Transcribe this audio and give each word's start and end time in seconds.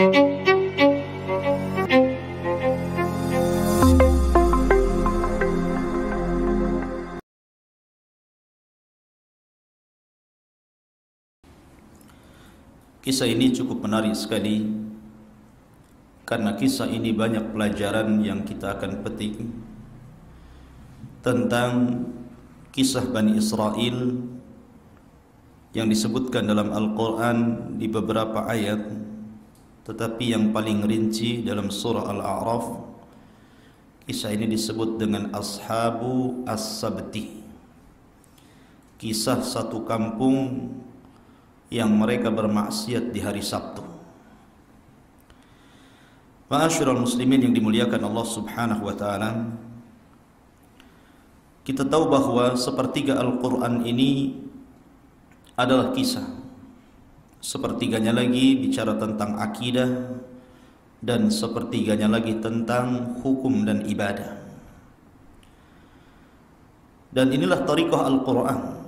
Kisah 0.00 0.08
ini 13.28 13.52
cukup 13.52 13.84
menarik 13.84 14.16
sekali 14.16 14.64
karena 16.24 16.56
kisah 16.56 16.88
ini 16.88 17.12
banyak 17.12 17.52
pelajaran 17.52 18.24
yang 18.24 18.48
kita 18.48 18.80
akan 18.80 19.04
petik 19.04 19.36
tentang 21.20 22.08
kisah 22.72 23.04
Bani 23.04 23.36
Israel 23.36 24.16
yang 25.76 25.92
disebutkan 25.92 26.48
dalam 26.48 26.72
Al-Quran 26.72 27.76
di 27.76 27.84
beberapa 27.84 28.48
ayat 28.48 29.09
tetapi 29.90 30.30
yang 30.38 30.54
paling 30.54 30.86
rinci 30.86 31.42
dalam 31.42 31.66
surah 31.66 32.06
Al-A'raf 32.06 32.66
kisah 34.06 34.30
ini 34.30 34.46
disebut 34.46 35.02
dengan 35.02 35.34
Ashabu 35.34 36.46
As-Sabti 36.46 37.40
kisah 39.00 39.40
satu 39.40 39.82
kampung 39.88 40.68
yang 41.72 41.88
mereka 41.88 42.28
bermaksiat 42.28 43.14
di 43.14 43.24
hari 43.24 43.40
Sabtu. 43.40 43.80
Ma'asyiral 46.50 46.98
muslimin 46.98 47.46
yang 47.46 47.54
dimuliakan 47.54 48.02
Allah 48.10 48.26
Subhanahu 48.26 48.82
wa 48.84 48.94
taala. 48.98 49.30
Kita 51.62 51.86
tahu 51.86 52.10
bahwa 52.10 52.58
sepertiga 52.58 53.16
Al-Qur'an 53.22 53.86
ini 53.86 54.34
adalah 55.54 55.94
kisah. 55.94 56.39
Sepertiganya 57.40 58.12
lagi 58.12 58.56
bicara 58.60 59.00
tentang 59.00 59.40
akidah 59.40 59.88
dan 61.00 61.32
sepertiganya 61.32 62.12
lagi 62.12 62.36
tentang 62.38 63.16
hukum 63.24 63.64
dan 63.64 63.88
ibadah. 63.88 64.36
Dan 67.10 67.32
inilah 67.34 67.66
tariqah 67.66 68.06
Al-Qur'an 68.06 68.80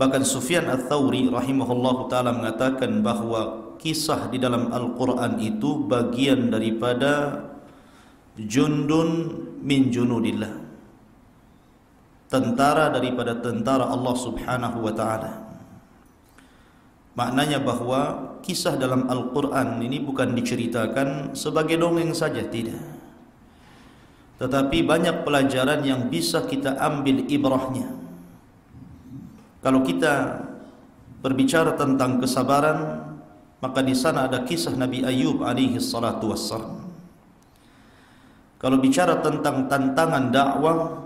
Bahkan 0.00 0.24
Sufyan 0.24 0.64
Ats-Tsauri 0.64 1.28
rahimahullahu 1.28 2.08
taala 2.08 2.32
mengatakan 2.32 3.04
bahwa 3.04 3.76
kisah 3.76 4.32
di 4.32 4.40
dalam 4.40 4.72
Al-Qur'an 4.72 5.36
itu 5.36 5.84
bagian 5.84 6.48
daripada 6.48 7.44
jundun 8.40 9.28
min 9.60 9.92
junudillah. 9.92 10.56
Tentara 12.32 12.88
daripada 12.88 13.44
tentara 13.44 13.92
Allah 13.92 14.16
Subhanahu 14.16 14.88
wa 14.88 14.92
taala. 14.96 15.49
Maknanya 17.18 17.58
bahwa 17.62 18.34
kisah 18.44 18.78
dalam 18.78 19.10
Al-Qur'an 19.10 19.82
ini 19.82 19.98
bukan 19.98 20.34
diceritakan 20.34 21.34
sebagai 21.34 21.78
dongeng 21.78 22.14
saja 22.14 22.46
tidak. 22.46 22.80
Tetapi 24.40 24.86
banyak 24.86 25.26
pelajaran 25.26 25.84
yang 25.84 26.08
bisa 26.08 26.46
kita 26.46 26.78
ambil 26.80 27.28
ibrahnya 27.28 28.00
kalau 29.60 29.84
kita 29.84 30.40
berbicara 31.20 31.76
tentang 31.76 32.16
kesabaran, 32.16 33.12
maka 33.60 33.84
di 33.84 33.92
sana 33.92 34.24
ada 34.24 34.40
kisah 34.40 34.72
Nabi 34.72 35.04
Ayub 35.04 35.44
alaihi 35.44 35.76
salatu 35.76 36.32
wassalam. 36.32 36.88
Kalau 38.56 38.80
bicara 38.80 39.20
tentang 39.20 39.68
tantangan 39.68 40.32
dakwah, 40.32 40.96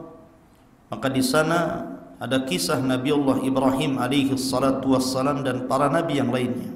maka 0.90 1.06
di 1.10 1.22
sana 1.22 1.82
ada 2.24 2.40
kisah 2.48 2.80
Nabi 2.80 3.12
Allah 3.12 3.44
Ibrahim 3.44 4.00
alaihi 4.00 4.32
salatu 4.40 4.96
wassalam 4.96 5.44
dan 5.44 5.68
para 5.68 5.92
nabi 5.92 6.16
yang 6.16 6.32
lainnya. 6.32 6.72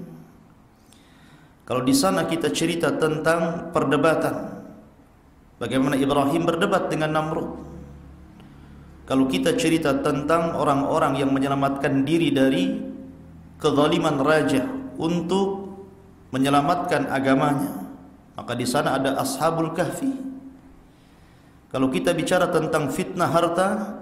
Kalau 1.64 1.80
di 1.80 1.96
sana 1.96 2.28
kita 2.28 2.52
cerita 2.52 2.92
tentang 3.00 3.72
perdebatan, 3.72 4.60
bagaimana 5.56 5.96
Ibrahim 5.96 6.44
berdebat 6.44 6.92
dengan 6.92 7.16
Namrud, 7.16 7.48
kalau 9.08 9.24
kita 9.24 9.56
cerita 9.56 9.96
tentang 10.04 10.52
orang-orang 10.52 11.16
yang 11.16 11.32
menyelamatkan 11.32 12.04
diri 12.04 12.28
dari 12.28 12.76
kezaliman 13.56 14.20
raja 14.20 14.68
untuk 15.00 15.72
menyelamatkan 16.28 17.08
agamanya 17.08 17.88
maka 18.38 18.54
di 18.54 18.62
sana 18.62 18.94
ada 18.94 19.18
ashabul 19.18 19.74
kahfi. 19.74 20.14
Kalau 21.74 21.90
kita 21.90 22.14
bicara 22.14 22.46
tentang 22.54 22.86
fitnah 22.86 23.26
harta 23.26 23.98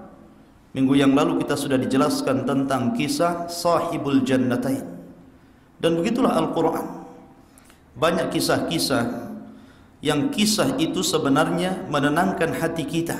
minggu 0.76 0.92
yang 0.92 1.16
lalu 1.16 1.40
kita 1.40 1.56
sudah 1.56 1.80
dijelaskan 1.80 2.44
tentang 2.44 2.92
kisah 2.92 3.48
sahibul 3.48 4.20
jannatain 4.20 4.84
dan 5.80 5.96
begitulah 5.96 6.36
Al-Quran 6.36 7.08
banyak 7.96 8.28
kisah-kisah 8.28 9.32
yang 10.04 10.28
kisah 10.28 10.76
itu 10.76 11.00
sebenarnya 11.00 11.88
menenangkan 11.88 12.52
hati 12.60 12.84
kita 12.84 13.16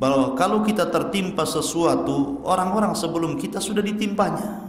bahwa 0.00 0.32
kalau 0.32 0.64
kita 0.64 0.88
tertimpa 0.88 1.44
sesuatu, 1.44 2.40
orang-orang 2.48 2.96
sebelum 2.96 3.36
kita 3.36 3.60
sudah 3.60 3.84
ditimpanya. 3.84 4.64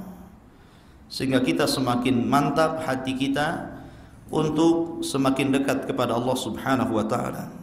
Sehingga 1.07 1.39
kita 1.39 1.71
semakin 1.71 2.27
mantap 2.27 2.83
hati 2.83 3.15
kita 3.15 3.79
untuk 4.27 4.99
semakin 5.03 5.55
dekat 5.55 5.87
kepada 5.87 6.19
Allah 6.19 6.35
Subhanahu 6.35 6.99
wa 6.99 7.07
taala. 7.07 7.60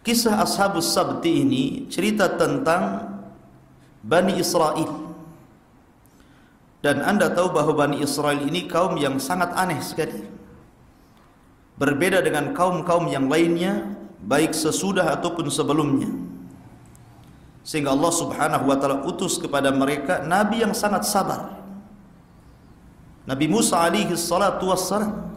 Kisah 0.00 0.40
Ashabus 0.40 0.96
Sabti 0.96 1.44
ini 1.44 1.64
cerita 1.92 2.32
tentang 2.32 3.04
Bani 4.00 4.40
Israel. 4.40 5.12
Dan 6.80 7.04
Anda 7.04 7.28
tahu 7.28 7.52
bahwa 7.52 7.76
Bani 7.76 8.00
Israel 8.00 8.40
ini 8.40 8.64
kaum 8.64 8.96
yang 8.96 9.20
sangat 9.20 9.52
aneh 9.52 9.76
sekali. 9.84 10.24
Berbeda 11.76 12.24
dengan 12.24 12.56
kaum-kaum 12.56 13.12
yang 13.12 13.28
lainnya, 13.28 13.92
baik 14.24 14.56
sesudah 14.56 15.04
ataupun 15.20 15.52
sebelumnya. 15.52 16.08
Sehingga 17.60 17.92
Allah 17.92 18.12
Subhanahu 18.12 18.64
wa 18.64 18.76
taala 18.80 19.04
utus 19.04 19.36
kepada 19.36 19.68
mereka 19.68 20.24
nabi 20.24 20.64
yang 20.64 20.72
sangat 20.72 21.04
sabar. 21.04 21.60
Nabi 23.28 23.46
Musa 23.52 23.76
alaihi 23.76 24.16
salatu 24.16 24.72
wassalam. 24.72 25.28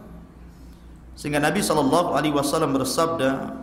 Sehingga 1.19 1.43
Nabi 1.43 1.59
sallallahu 1.59 2.15
alaihi 2.15 2.33
wasallam 2.33 2.73
bersabda 2.73 3.59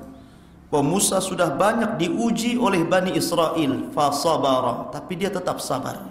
bahwa 0.70 0.96
Musa 0.96 1.18
sudah 1.18 1.50
banyak 1.50 1.98
diuji 1.98 2.54
oleh 2.54 2.86
Bani 2.86 3.18
Israel 3.18 3.90
fasabara 3.90 4.88
tapi 4.94 5.18
dia 5.18 5.28
tetap 5.28 5.58
sabar. 5.58 6.06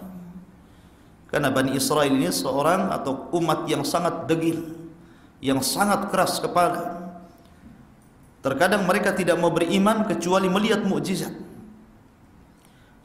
Karena 1.31 1.47
Bani 1.47 1.79
Israel 1.79 2.11
ini 2.11 2.27
seorang 2.27 2.91
atau 2.91 3.31
umat 3.39 3.63
yang 3.71 3.87
sangat 3.87 4.27
degil, 4.27 4.75
yang 5.39 5.63
sangat 5.63 6.11
keras 6.11 6.43
kepala. 6.43 6.99
Terkadang 8.43 8.83
mereka 8.83 9.15
tidak 9.15 9.39
mau 9.39 9.51
beriman 9.51 10.03
kecuali 10.03 10.51
melihat 10.51 10.83
mukjizat. 10.83 11.31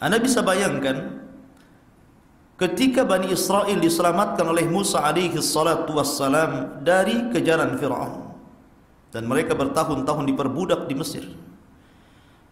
Anda 0.03 0.19
bisa 0.19 0.43
bayangkan 0.43 1.23
ketika 2.59 3.07
Bani 3.07 3.31
Israel 3.31 3.79
diselamatkan 3.79 4.47
oleh 4.47 4.67
Musa 4.67 5.07
alaihi 5.07 5.39
salatu 5.39 6.03
wassalam 6.03 6.83
dari 6.83 7.31
kejaran 7.31 7.79
Fir'aun 7.79 8.24
dan 9.15 9.31
mereka 9.31 9.55
bertahun-tahun 9.55 10.27
diperbudak 10.27 10.91
di 10.91 10.95
Mesir. 10.99 11.25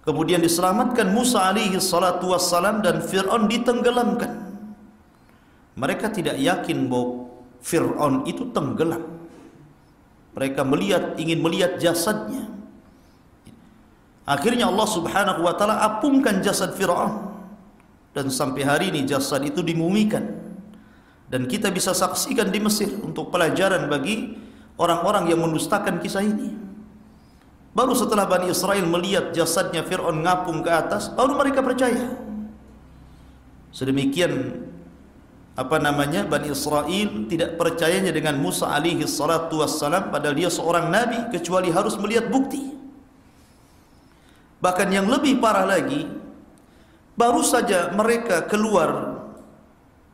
Kemudian 0.07 0.39
diselamatkan 0.39 1.11
Musa 1.11 1.43
alaihi 1.43 1.75
salatu 1.83 2.31
wassalam 2.31 2.79
dan 2.87 3.03
Fir'aun 3.03 3.51
ditenggelamkan. 3.51 4.55
Mereka 5.75 6.15
tidak 6.15 6.39
yakin 6.39 6.87
bahwa 6.87 7.27
Fir'aun 7.59 8.23
itu 8.31 8.47
tenggelam. 8.55 9.03
Mereka 10.39 10.63
melihat 10.63 11.19
ingin 11.19 11.43
melihat 11.43 11.83
jasadnya. 11.83 12.47
Akhirnya 14.23 14.71
Allah 14.71 14.87
Subhanahu 14.87 15.43
wa 15.43 15.55
taala 15.59 15.83
apungkan 15.83 16.47
jasad 16.47 16.79
Firaun 16.79 17.35
dan 18.15 18.31
sampai 18.31 18.63
hari 18.63 18.87
ini 18.95 19.03
jasad 19.03 19.43
itu 19.43 19.67
dimumikan 19.67 20.23
dan 21.27 21.51
kita 21.51 21.75
bisa 21.75 21.91
saksikan 21.91 22.55
di 22.55 22.63
Mesir 22.63 23.03
untuk 23.03 23.35
pelajaran 23.35 23.91
bagi 23.91 24.39
orang-orang 24.77 25.33
yang 25.33 25.41
mendustakan 25.41 25.99
kisah 26.01 26.25
ini. 26.25 26.55
Baru 27.73 27.97
setelah 27.97 28.29
Bani 28.29 28.53
Israel 28.53 28.85
melihat 28.85 29.33
jasadnya 29.33 29.81
Fir'aun 29.81 30.21
ngapung 30.21 30.61
ke 30.61 30.69
atas 30.69 31.09
baru 31.09 31.37
mereka 31.41 31.65
percaya. 31.65 32.13
Sedemikian 33.73 34.61
apa 35.57 35.81
namanya 35.81 36.29
Bani 36.29 36.53
Israel 36.53 37.09
tidak 37.29 37.57
percayanya 37.57 38.13
dengan 38.13 38.37
Musa 38.37 38.69
alaihi 38.69 39.09
salatu 39.09 39.65
wassalam 39.65 40.13
padahal 40.13 40.37
dia 40.37 40.53
seorang 40.53 40.93
nabi 40.93 41.33
kecuali 41.33 41.73
harus 41.73 41.97
melihat 41.97 42.29
bukti. 42.29 42.77
Bahkan 44.61 44.89
yang 44.93 45.09
lebih 45.09 45.41
parah 45.41 45.65
lagi 45.65 46.23
Baru 47.13 47.45
saja 47.45 47.93
mereka 47.93 48.49
keluar 48.49 49.21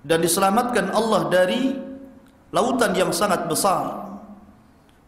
dan 0.03 0.19
diselamatkan 0.19 0.91
Allah 0.91 1.31
dari 1.31 1.79
lautan 2.51 2.91
yang 2.99 3.15
sangat 3.15 3.47
besar. 3.47 4.08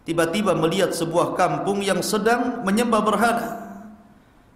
Tiba-tiba 0.08 0.56
melihat 0.56 0.96
sebuah 0.96 1.36
kampung 1.36 1.84
yang 1.84 2.00
sedang 2.00 2.64
menyembah 2.64 3.04
berhala. 3.04 3.48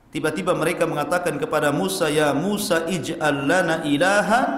Tiba-tiba 0.09 0.57
mereka 0.57 0.89
mengatakan 0.89 1.37
kepada 1.37 1.69
Musa, 1.75 2.09
"Ya 2.09 2.33
Musa, 2.33 2.87
ij'al 2.89 3.45
lana 3.45 3.85
ilahan 3.85 4.49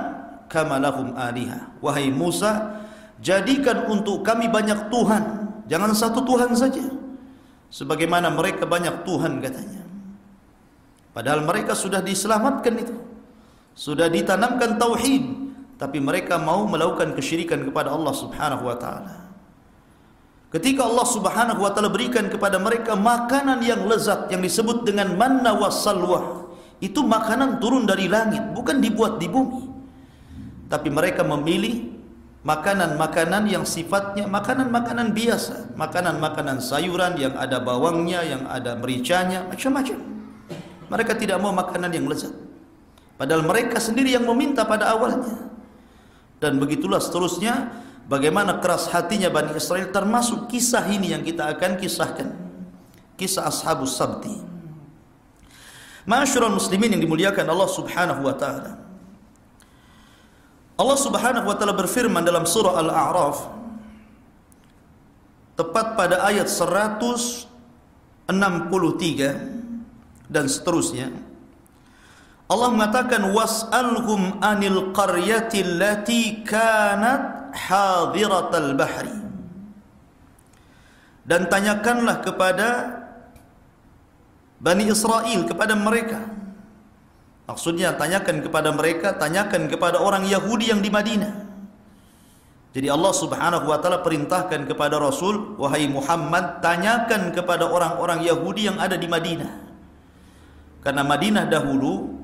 kama 0.47 0.79
lahum 0.79 1.17
aliha." 1.17 1.75
Wahai 1.83 2.13
Musa, 2.13 2.79
jadikan 3.19 3.91
untuk 3.91 4.23
kami 4.23 4.47
banyak 4.47 4.93
Tuhan. 4.93 5.25
Jangan 5.67 5.91
satu 5.97 6.23
Tuhan 6.23 6.55
saja. 6.55 6.87
Sebagaimana 7.67 8.31
mereka 8.31 8.63
banyak 8.63 9.03
Tuhan 9.03 9.43
katanya. 9.43 9.83
Padahal 11.11 11.43
mereka 11.43 11.75
sudah 11.75 11.99
diselamatkan 11.99 12.75
itu. 12.79 12.95
Sudah 13.75 14.07
ditanamkan 14.07 14.79
tauhid. 14.79 15.25
Tapi 15.77 15.99
mereka 15.99 16.39
mau 16.39 16.63
melakukan 16.71 17.13
kesyirikan 17.19 17.67
kepada 17.67 17.91
Allah 17.91 18.15
Subhanahu 18.15 18.71
wa 18.71 18.77
taala 18.79 19.26
Ketika 20.47 20.87
Allah 20.87 21.07
Subhanahu 21.07 21.59
wa 21.59 21.71
taala 21.75 21.91
berikan 21.91 22.31
kepada 22.31 22.57
mereka 22.63 22.95
makanan 22.95 23.61
yang 23.67 23.83
lezat 23.91 24.31
yang 24.31 24.41
disebut 24.41 24.87
dengan 24.87 25.19
manna 25.19 25.59
wassalwa, 25.59 26.47
itu 26.79 27.03
makanan 27.03 27.59
turun 27.59 27.89
dari 27.89 28.07
langit, 28.07 28.55
bukan 28.55 28.79
dibuat 28.79 29.19
di 29.19 29.27
bumi. 29.27 29.67
Tapi 30.71 30.89
mereka 30.91 31.27
memilih 31.27 31.97
makanan-makanan 32.47 33.51
yang 33.51 33.67
sifatnya 33.67 34.31
makanan-makanan 34.31 35.11
biasa, 35.11 35.75
makanan-makanan 35.75 36.63
sayuran 36.63 37.19
yang 37.19 37.35
ada 37.35 37.59
bawangnya, 37.59 38.23
yang 38.23 38.47
ada 38.47 38.79
mericanya, 38.79 39.43
macam-macam. 39.51 39.99
Mereka 40.87 41.13
tidak 41.19 41.43
mau 41.43 41.51
makanan 41.51 41.91
yang 41.91 42.07
lezat. 42.07 42.31
Padahal 43.19 43.43
mereka 43.43 43.83
sendiri 43.83 44.15
yang 44.15 44.23
meminta 44.23 44.63
pada 44.63 44.95
awalnya. 44.95 45.51
Dan 46.39 46.63
begitulah 46.63 47.03
seterusnya 47.03 47.73
bagaimana 48.07 48.59
keras 48.63 48.89
hatinya 48.91 49.29
Bani 49.31 49.55
Israel 49.55 49.91
termasuk 49.91 50.49
kisah 50.51 50.87
ini 50.91 51.13
yang 51.15 51.23
kita 51.23 51.47
akan 51.55 51.79
kisahkan. 51.79 52.29
Kisah 53.17 53.49
Ashabus 53.49 53.97
Sabti. 53.97 54.33
Masyurul 56.07 56.55
muslimin 56.55 56.95
yang 56.95 57.03
dimuliakan 57.03 57.47
Allah 57.49 57.71
Subhanahu 57.71 58.23
wa 58.23 58.35
taala. 58.37 58.79
Allah 60.77 60.99
Subhanahu 61.01 61.49
wa 61.49 61.57
taala 61.57 61.73
berfirman 61.73 62.23
dalam 62.23 62.45
surah 62.45 62.77
Al-A'raf 62.79 63.39
tepat 65.57 65.97
pada 65.97 66.21
ayat 66.29 66.53
163 66.53 68.29
dan 70.29 70.45
seterusnya 70.45 71.09
Allah 72.47 72.71
mengatakan 72.71 73.35
was'alhum 73.35 74.39
anil 74.39 74.95
qaryati 74.95 75.67
allati 75.67 76.47
kanat 76.47 77.36
hadiratal 77.57 78.77
bahri 78.77 79.17
dan 81.25 81.49
tanyakanlah 81.49 82.21
kepada 82.21 82.69
Bani 84.57 84.89
Israel 84.89 85.45
kepada 85.49 85.73
mereka 85.77 86.37
Maksudnya 87.47 87.95
tanyakan 87.95 88.43
kepada 88.43 88.75
mereka, 88.75 89.15
tanyakan 89.15 89.71
kepada 89.71 90.03
orang 90.03 90.27
Yahudi 90.27 90.75
yang 90.75 90.83
di 90.83 90.91
Madinah. 90.91 91.47
Jadi 92.75 92.91
Allah 92.91 93.15
Subhanahu 93.15 93.71
wa 93.71 93.79
taala 93.79 94.03
perintahkan 94.03 94.67
kepada 94.67 94.99
Rasul, 94.99 95.55
wahai 95.55 95.87
Muhammad, 95.87 96.59
tanyakan 96.61 97.31
kepada 97.31 97.71
orang-orang 97.71 98.27
Yahudi 98.27 98.67
yang 98.67 98.77
ada 98.83 98.99
di 98.99 99.07
Madinah. 99.07 99.63
Karena 100.83 101.07
Madinah 101.07 101.47
dahulu 101.47 102.19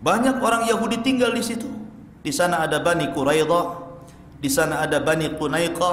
banyak 0.00 0.38
orang 0.38 0.70
Yahudi 0.70 1.02
tinggal 1.02 1.34
di 1.34 1.42
situ. 1.42 1.68
Di 2.22 2.30
sana 2.30 2.62
ada 2.64 2.78
Bani 2.78 3.10
Quraidah, 3.10 3.89
di 4.40 4.48
sana 4.48 4.80
ada 4.80 4.98
Bani 5.04 5.28
Qunaiqa, 5.36 5.92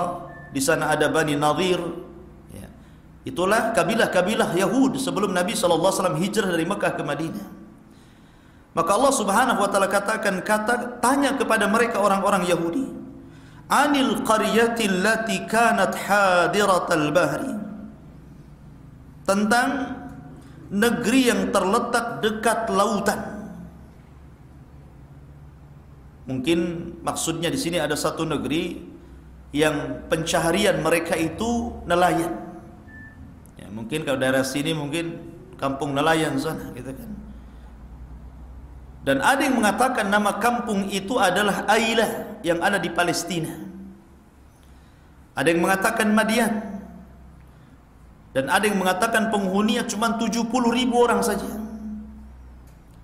di 0.55 0.61
sana 0.63 0.95
ada 0.95 1.11
Bani 1.11 1.35
Nadir. 1.35 1.83
Ya. 2.55 2.67
Itulah 3.27 3.75
kabilah-kabilah 3.75 4.55
Yahud 4.55 4.95
sebelum 4.95 5.35
Nabi 5.35 5.51
SAW 5.53 6.15
hijrah 6.15 6.55
dari 6.55 6.63
Mekah 6.63 6.95
ke 6.95 7.03
Madinah. 7.03 7.47
Maka 8.71 8.91
Allah 8.95 9.13
Subhanahu 9.13 9.59
wa 9.59 9.69
taala 9.73 9.91
katakan 9.91 10.39
kata 10.45 11.03
tanya 11.03 11.35
kepada 11.35 11.67
mereka 11.67 11.99
orang-orang 11.99 12.47
Yahudi. 12.47 12.88
Anil 13.67 14.23
qaryati 14.23 14.88
allati 14.88 15.44
kanat 15.44 15.97
hadiratal 15.97 17.11
bahri. 17.11 17.51
Tentang 19.27 19.69
negeri 20.71 21.21
yang 21.27 21.51
terletak 21.51 22.23
dekat 22.23 22.71
lautan. 22.71 23.37
Mungkin 26.27 26.59
maksudnya 27.07 27.47
di 27.47 27.56
sini 27.56 27.79
ada 27.79 27.95
satu 27.95 28.27
negeri 28.27 28.83
yang 29.56 30.07
pencaharian 30.12 30.83
mereka 30.83 31.15
itu 31.15 31.71
nelayan. 31.88 32.35
Ya, 33.56 33.71
mungkin 33.71 34.03
kalau 34.03 34.19
daerah 34.19 34.44
sini 34.44 34.75
mungkin 34.75 35.24
kampung 35.56 35.95
nelayan 35.95 36.35
sana 36.35 36.75
gitu 36.75 36.91
kan. 36.91 37.09
Dan 39.07 39.24
ada 39.24 39.39
yang 39.39 39.56
mengatakan 39.56 40.12
nama 40.12 40.35
kampung 40.35 40.91
itu 40.91 41.15
adalah 41.15 41.63
Ailah 41.71 42.44
yang 42.44 42.59
ada 42.59 42.75
di 42.75 42.91
Palestina. 42.91 43.56
Ada 45.31 45.47
yang 45.56 45.63
mengatakan 45.63 46.12
Madian. 46.12 46.53
Dan 48.35 48.51
ada 48.51 48.68
yang 48.68 48.75
mengatakan 48.83 49.31
penghuninya 49.31 49.88
cuma 49.88 50.19
70 50.19 50.51
ribu 50.51 51.00
orang 51.00 51.23
saja. 51.23 51.47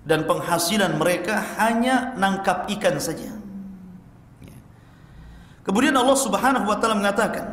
Dan 0.04 0.28
penghasilan 0.28 1.00
mereka 1.00 1.40
hanya 1.56 2.12
nangkap 2.20 2.68
ikan 2.76 3.00
saja. 3.00 3.32
Kemudian 5.64 5.96
Allah 5.96 6.18
Subhanahu 6.20 6.68
wa 6.68 6.76
taala 6.76 7.00
mengatakan, 7.00 7.48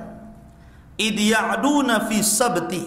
"Id 1.00 1.16
ya'duna 1.16 2.12
fi 2.12 2.20
sabti." 2.20 2.84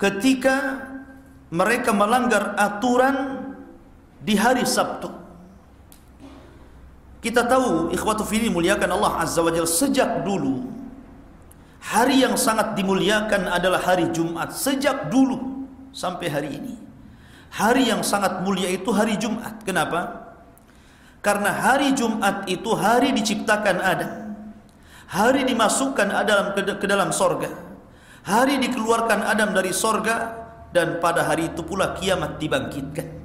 Ketika 0.00 0.88
mereka 1.50 1.90
melanggar 1.90 2.54
aturan 2.54 3.42
di 4.22 4.38
hari 4.38 4.62
Sabtu. 4.62 5.10
Kita 7.20 7.44
tahu 7.44 7.92
ikhwatu 7.92 8.24
fili 8.24 8.48
muliakan 8.48 8.96
Allah 8.96 9.20
Azza 9.20 9.44
wa 9.44 9.52
Jalla 9.52 9.68
sejak 9.68 10.24
dulu 10.24 10.64
hari 11.84 12.24
yang 12.24 12.36
sangat 12.36 12.72
dimuliakan 12.76 13.48
adalah 13.48 13.80
hari 13.82 14.08
Jumat 14.08 14.56
sejak 14.56 15.12
dulu 15.12 15.68
sampai 15.92 16.26
hari 16.32 16.50
ini. 16.56 16.74
Hari 17.50 17.90
yang 17.90 18.06
sangat 18.06 18.46
mulia 18.46 18.70
itu 18.70 18.94
hari 18.94 19.18
Jumat. 19.18 19.66
Kenapa? 19.66 20.30
Karena 21.20 21.50
hari 21.50 21.92
Jumat 21.92 22.46
itu 22.46 22.70
hari 22.78 23.10
diciptakan 23.12 23.76
Adam. 23.82 24.12
Hari 25.10 25.42
dimasukkan 25.42 26.08
Adam 26.14 26.54
ke, 26.54 26.86
dalam 26.86 27.10
sorga. 27.10 27.50
Hari 28.22 28.62
dikeluarkan 28.62 29.26
Adam 29.26 29.50
dari 29.50 29.74
sorga 29.74 30.38
dan 30.70 31.02
pada 31.02 31.26
hari 31.26 31.50
itu 31.50 31.66
pula 31.66 31.98
kiamat 31.98 32.38
dibangkitkan. 32.38 33.18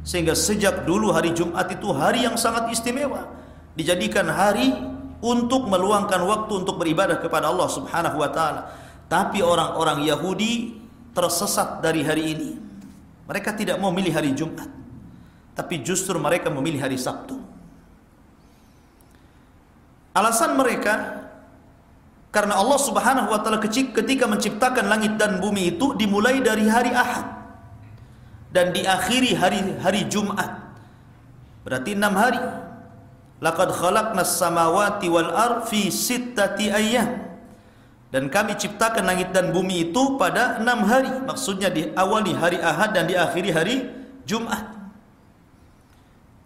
Sehingga 0.00 0.32
sejak 0.32 0.88
dulu 0.88 1.12
hari 1.12 1.36
Jumat 1.36 1.68
itu 1.68 1.92
hari 1.92 2.24
yang 2.24 2.40
sangat 2.40 2.72
istimewa. 2.72 3.28
Dijadikan 3.76 4.24
hari 4.32 4.72
untuk 5.20 5.68
meluangkan 5.68 6.24
waktu 6.24 6.64
untuk 6.64 6.80
beribadah 6.80 7.20
kepada 7.20 7.52
Allah 7.52 7.68
Subhanahu 7.68 8.16
wa 8.16 8.32
taala. 8.32 8.72
Tapi 9.12 9.44
orang-orang 9.44 10.08
Yahudi 10.08 10.80
tersesat 11.12 11.84
dari 11.84 12.00
hari 12.00 12.24
ini. 12.32 12.69
Mereka 13.30 13.54
tidak 13.54 13.78
mau 13.78 13.94
milih 13.94 14.10
hari 14.10 14.34
Jumat. 14.34 14.66
Tapi 15.54 15.86
justru 15.86 16.18
mereka 16.18 16.50
memilih 16.50 16.82
hari 16.82 16.98
Sabtu. 16.98 17.38
Alasan 20.10 20.58
mereka 20.58 21.22
karena 22.34 22.58
Allah 22.58 22.78
Subhanahu 22.82 23.30
wa 23.30 23.38
taala 23.38 23.62
ketika 23.62 24.26
menciptakan 24.26 24.90
langit 24.90 25.14
dan 25.14 25.38
bumi 25.38 25.78
itu 25.78 25.94
dimulai 25.94 26.42
dari 26.42 26.66
hari 26.66 26.90
Ahad 26.90 27.38
dan 28.50 28.74
diakhiri 28.74 29.38
hari 29.38 29.62
hari 29.78 30.10
Jumat. 30.10 30.74
Berarti 31.62 31.94
enam 31.94 32.18
hari. 32.18 32.42
Laqad 33.38 33.70
khalaqnas 33.70 34.42
samawati 34.42 35.06
wal 35.06 35.30
ar 35.30 35.52
fi 35.70 35.86
sittati 35.86 36.66
ayyam. 36.66 37.29
Dan 38.10 38.26
kami 38.26 38.58
ciptakan 38.58 39.06
langit 39.06 39.30
dan 39.30 39.54
bumi 39.54 39.90
itu 39.90 40.18
pada 40.18 40.58
enam 40.58 40.82
hari. 40.82 41.14
Maksudnya 41.22 41.70
diawali 41.70 42.34
hari 42.34 42.58
Ahad 42.58 42.90
dan 42.90 43.06
diakhiri 43.06 43.50
hari 43.54 43.76
Jumat. 44.26 44.66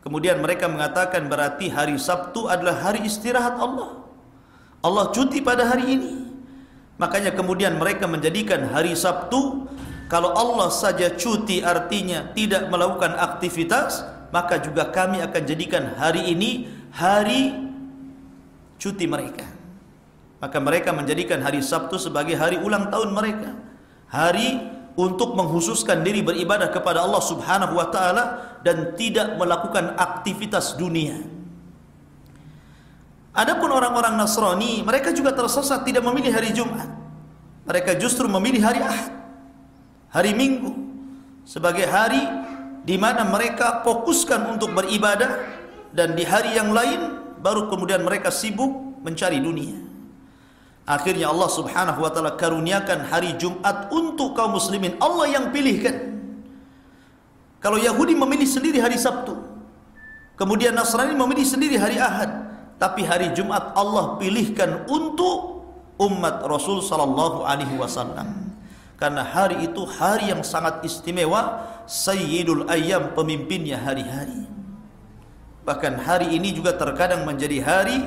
Kemudian 0.04 0.44
mereka 0.44 0.68
mengatakan 0.68 1.24
berarti 1.32 1.72
hari 1.72 1.96
Sabtu 1.96 2.44
adalah 2.44 2.84
hari 2.84 3.08
istirahat 3.08 3.56
Allah. 3.56 4.04
Allah 4.84 5.08
cuti 5.16 5.40
pada 5.40 5.64
hari 5.64 5.96
ini. 5.96 6.12
Makanya 7.00 7.32
kemudian 7.32 7.80
mereka 7.80 8.04
menjadikan 8.04 8.68
hari 8.68 8.92
Sabtu 8.92 9.64
kalau 10.12 10.36
Allah 10.36 10.68
saja 10.68 11.08
cuti 11.16 11.64
artinya 11.64 12.28
tidak 12.36 12.68
melakukan 12.68 13.16
aktivitas, 13.16 14.04
maka 14.28 14.60
juga 14.60 14.92
kami 14.92 15.24
akan 15.24 15.42
jadikan 15.48 15.96
hari 15.96 16.28
ini 16.28 16.68
hari 16.92 17.72
cuti 18.76 19.08
mereka. 19.08 19.53
Maka 20.44 20.60
mereka 20.60 20.92
menjadikan 20.92 21.40
hari 21.40 21.64
Sabtu 21.64 21.96
sebagai 21.96 22.36
hari 22.36 22.60
ulang 22.60 22.92
tahun 22.92 23.16
mereka. 23.16 23.56
Hari 24.12 24.60
untuk 24.92 25.32
menghususkan 25.32 26.04
diri 26.04 26.20
beribadah 26.20 26.68
kepada 26.68 27.00
Allah 27.00 27.24
Subhanahu 27.24 27.80
wa 27.80 27.88
taala 27.88 28.24
dan 28.60 28.92
tidak 28.92 29.40
melakukan 29.40 29.96
aktivitas 29.96 30.76
dunia. 30.76 31.16
Adapun 33.32 33.72
orang-orang 33.72 34.20
Nasrani, 34.20 34.84
mereka 34.84 35.16
juga 35.16 35.32
tersesat 35.32 35.80
tidak 35.80 36.04
memilih 36.04 36.36
hari 36.36 36.52
Jumat. 36.52 36.92
Mereka 37.64 37.96
justru 37.96 38.28
memilih 38.28 38.60
hari 38.60 38.84
Ahad 38.84 39.24
hari 40.12 40.36
Minggu 40.36 40.76
sebagai 41.48 41.88
hari 41.88 42.20
di 42.84 43.00
mana 43.00 43.24
mereka 43.24 43.80
fokuskan 43.80 44.52
untuk 44.60 44.76
beribadah 44.76 45.40
dan 45.96 46.12
di 46.12 46.28
hari 46.28 46.52
yang 46.52 46.68
lain 46.68 47.32
baru 47.40 47.72
kemudian 47.72 48.04
mereka 48.04 48.28
sibuk 48.28 49.00
mencari 49.00 49.40
dunia. 49.40 49.83
Akhirnya 50.84 51.32
Allah 51.32 51.48
Subhanahu 51.48 52.04
wa 52.04 52.12
taala 52.12 52.36
karuniakan 52.36 53.08
hari 53.08 53.32
Jumat 53.40 53.88
untuk 53.88 54.36
kaum 54.36 54.52
muslimin. 54.52 55.00
Allah 55.00 55.32
yang 55.32 55.48
pilihkan. 55.48 56.12
Kalau 57.64 57.80
Yahudi 57.80 58.12
memilih 58.12 58.44
sendiri 58.44 58.76
hari 58.76 59.00
Sabtu, 59.00 59.32
kemudian 60.36 60.76
Nasrani 60.76 61.16
memilih 61.16 61.48
sendiri 61.48 61.80
hari 61.80 61.96
Ahad, 61.96 62.28
tapi 62.76 63.00
hari 63.00 63.32
Jumat 63.32 63.72
Allah 63.72 64.20
pilihkan 64.20 64.84
untuk 64.84 65.64
umat 65.96 66.44
Rasul 66.44 66.84
sallallahu 66.84 67.48
alaihi 67.48 67.72
wasallam. 67.80 68.52
Karena 69.00 69.24
hari 69.24 69.64
itu 69.64 69.88
hari 69.88 70.28
yang 70.36 70.44
sangat 70.44 70.84
istimewa, 70.84 71.64
Sayyidul 71.88 72.68
Ayyam 72.68 73.16
pemimpinnya 73.16 73.80
hari-hari. 73.80 74.44
Bahkan 75.64 76.04
hari 76.04 76.36
ini 76.36 76.52
juga 76.52 76.76
terkadang 76.76 77.24
menjadi 77.24 77.64
hari 77.64 78.04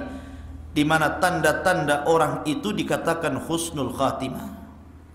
di 0.77 0.85
mana 0.85 1.17
tanda-tanda 1.17 2.05
orang 2.05 2.45
itu 2.45 2.69
dikatakan 2.69 3.33
husnul 3.49 3.97
khatimah. 3.97 4.45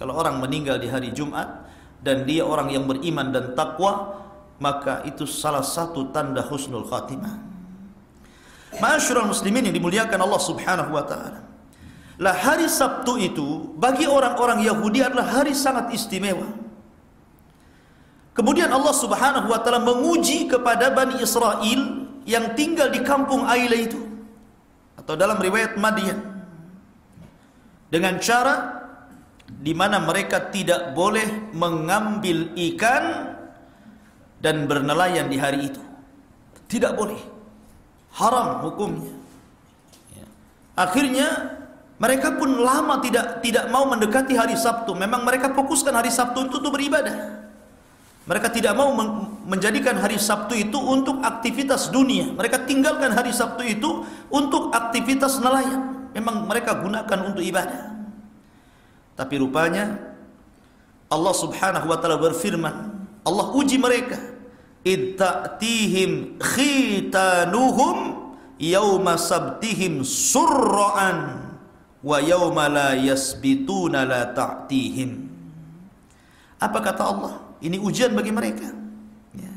Kalau 0.03 0.19
orang 0.19 0.43
meninggal 0.43 0.83
di 0.83 0.91
hari 0.91 1.15
Jumat 1.15 1.71
dan 2.03 2.27
dia 2.27 2.43
orang 2.43 2.75
yang 2.75 2.91
beriman 2.91 3.31
dan 3.31 3.55
takwa, 3.55 4.19
maka 4.59 5.07
itu 5.07 5.23
salah 5.23 5.63
satu 5.63 6.11
tanda 6.11 6.43
husnul 6.43 6.83
khatimah. 6.83 7.39
Masyurul 8.83 9.31
muslimin 9.31 9.71
yang 9.71 9.77
dimuliakan 9.79 10.19
Allah 10.19 10.43
Subhanahu 10.43 10.91
wa 10.99 11.07
taala. 11.07 11.47
Lah 12.19 12.35
hari 12.35 12.67
Sabtu 12.67 13.23
itu 13.23 13.71
bagi 13.79 14.11
orang-orang 14.11 14.67
Yahudi 14.67 15.07
adalah 15.07 15.31
hari 15.31 15.55
sangat 15.55 15.95
istimewa. 15.95 16.59
Kemudian 18.35 18.67
Allah 18.67 18.99
Subhanahu 18.99 19.47
wa 19.47 19.63
taala 19.63 19.79
menguji 19.79 20.51
kepada 20.51 20.91
Bani 20.91 21.23
Israel 21.23 22.03
yang 22.27 22.51
tinggal 22.59 22.91
di 22.91 22.99
kampung 23.07 23.47
Aila 23.47 23.79
itu 23.79 24.12
atau 24.97 25.15
dalam 25.17 25.41
riwayat 25.41 25.77
Madian 25.81 26.19
dengan 27.93 28.17
cara 28.21 28.83
di 29.49 29.77
mana 29.77 30.01
mereka 30.01 30.49
tidak 30.49 30.97
boleh 30.97 31.53
mengambil 31.53 32.57
ikan 32.57 33.37
dan 34.41 34.67
bernelayan 34.67 35.29
di 35.29 35.37
hari 35.37 35.69
itu. 35.71 35.83
Tidak 36.67 36.97
boleh. 36.97 37.21
Haram 38.17 38.65
hukumnya. 38.65 39.13
Ya. 40.17 40.27
Akhirnya 40.75 41.29
mereka 42.01 42.35
pun 42.35 42.59
lama 42.59 42.99
tidak 43.05 43.45
tidak 43.45 43.69
mau 43.69 43.87
mendekati 43.87 44.35
hari 44.35 44.57
Sabtu. 44.57 44.97
Memang 44.97 45.23
mereka 45.23 45.53
fokuskan 45.53 45.95
hari 45.95 46.11
Sabtu 46.11 46.49
itu 46.49 46.59
untuk 46.59 46.75
beribadah. 46.75 47.45
Mereka 48.23 48.55
tidak 48.55 48.79
mau 48.79 48.95
menjadikan 49.43 49.99
hari 49.99 50.15
Sabtu 50.15 50.55
itu 50.55 50.79
untuk 50.79 51.19
aktivitas 51.27 51.91
dunia. 51.91 52.31
Mereka 52.31 52.71
tinggalkan 52.71 53.11
hari 53.11 53.35
Sabtu 53.35 53.67
itu 53.67 54.07
untuk 54.31 54.71
aktivitas 54.71 55.43
nelayan. 55.43 56.11
Memang 56.15 56.47
mereka 56.47 56.79
gunakan 56.79 57.19
untuk 57.27 57.43
ibadah. 57.43 57.99
Tapi 59.19 59.35
rupanya 59.43 59.99
Allah 61.11 61.35
Subhanahu 61.35 61.91
wa 61.91 61.99
taala 61.99 62.17
berfirman, 62.17 62.75
Allah 63.27 63.47
uji 63.59 63.77
mereka. 63.77 64.17
Itta'tihim 64.83 66.39
khitanuhum 66.39 67.97
yauma 68.63 69.19
sabtihim 69.19 70.07
surra'an 70.07 71.51
wa 72.03 72.19
yauma 72.23 72.71
la 72.71 72.91
yasbituna 72.95 74.07
la 74.07 74.31
ta'tihim. 74.31 75.27
Apa 76.63 76.79
kata 76.79 77.03
Allah? 77.03 77.42
Ini 77.63 77.79
ujian 77.79 78.11
bagi 78.11 78.35
mereka. 78.35 78.67
Ya. 79.39 79.55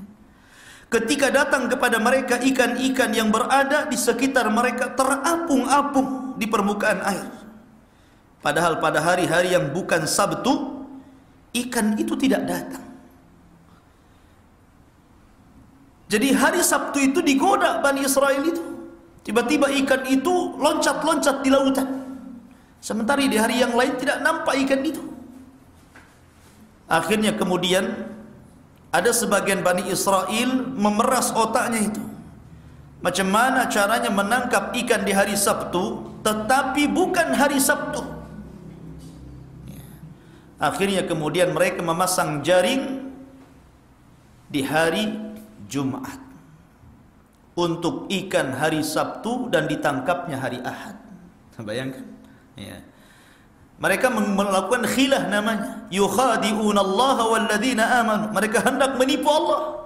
Ketika 0.94 1.34
datang 1.34 1.66
kepada 1.66 1.98
mereka 1.98 2.38
ikan-ikan 2.38 3.10
yang 3.18 3.34
berada 3.34 3.90
di 3.90 3.98
sekitar 3.98 4.46
mereka 4.54 4.94
terapung-apung 4.94 6.38
di 6.38 6.46
permukaan 6.46 7.02
air. 7.02 7.28
Padahal 8.46 8.78
pada 8.78 9.02
hari-hari 9.02 9.58
yang 9.58 9.74
bukan 9.74 10.06
Sabtu, 10.06 10.86
ikan 11.66 11.98
itu 11.98 12.14
tidak 12.14 12.46
datang. 12.46 12.86
Jadi 16.06 16.30
hari 16.38 16.62
Sabtu 16.62 17.02
itu 17.02 17.26
digoda 17.26 17.82
Bani 17.82 18.06
Israel 18.06 18.46
itu. 18.46 18.62
Tiba-tiba 19.26 19.74
ikan 19.82 20.06
itu 20.06 20.54
loncat-loncat 20.62 21.42
di 21.42 21.50
lautan. 21.50 21.90
Sementara 22.78 23.26
di 23.26 23.34
hari 23.34 23.58
yang 23.58 23.74
lain 23.74 23.98
tidak 23.98 24.22
nampak 24.22 24.54
ikan 24.62 24.86
itu. 24.86 25.15
Akhirnya 26.86 27.34
kemudian 27.34 28.14
ada 28.94 29.12
sebagian 29.12 29.66
Bani 29.66 29.90
Israel 29.90 30.50
memeras 30.78 31.34
otaknya 31.34 31.90
itu. 31.90 32.04
Macam 33.02 33.28
mana 33.30 33.68
caranya 33.68 34.10
menangkap 34.10 34.74
ikan 34.74 35.02
di 35.06 35.14
hari 35.14 35.36
Sabtu 35.36 36.16
tetapi 36.26 36.90
bukan 36.90 37.38
hari 37.38 37.62
Sabtu. 37.62 38.02
Akhirnya 40.56 41.04
kemudian 41.06 41.52
mereka 41.52 41.84
memasang 41.84 42.42
jaring 42.42 43.12
di 44.50 44.64
hari 44.64 45.12
Jumat 45.68 46.18
untuk 47.60 48.08
ikan 48.08 48.56
hari 48.56 48.82
Sabtu 48.82 49.52
dan 49.52 49.68
ditangkapnya 49.68 50.40
hari 50.40 50.64
Ahad. 50.64 50.96
Bayangkan. 51.60 52.08
Ya. 52.56 52.80
Mereka 53.76 54.08
melakukan 54.08 54.88
khilah 54.88 55.28
namanya. 55.28 55.88
Yukhadi'una 55.92 56.80
Allah 56.80 57.18
walladzina 57.28 57.84
amanu. 58.00 58.26
Mereka 58.32 58.64
hendak 58.64 58.96
menipu 58.96 59.28
Allah 59.28 59.84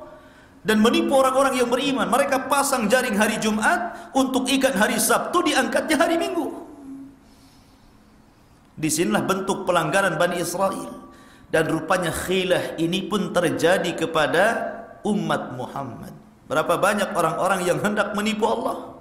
dan 0.62 0.78
menipu 0.78 1.18
orang-orang 1.18 1.58
yang 1.58 1.70
beriman. 1.72 2.06
Mereka 2.06 2.46
pasang 2.46 2.86
jaring 2.86 3.18
hari 3.18 3.42
Jumat 3.42 4.14
untuk 4.14 4.46
ikan 4.46 4.78
hari 4.78 5.02
Sabtu 5.02 5.42
diangkatnya 5.42 5.98
hari 5.98 6.22
Minggu. 6.22 6.54
Disinilah 8.78 9.26
bentuk 9.26 9.66
pelanggaran 9.66 10.16
Bani 10.22 10.38
Israel. 10.38 11.10
Dan 11.50 11.66
rupanya 11.66 12.14
khilah 12.14 12.78
ini 12.78 13.10
pun 13.10 13.34
terjadi 13.34 13.98
kepada 13.98 14.44
umat 15.02 15.58
Muhammad. 15.58 16.14
Berapa 16.46 16.78
banyak 16.78 17.10
orang-orang 17.18 17.66
yang 17.66 17.82
hendak 17.82 18.14
menipu 18.14 18.46
Allah. 18.46 18.94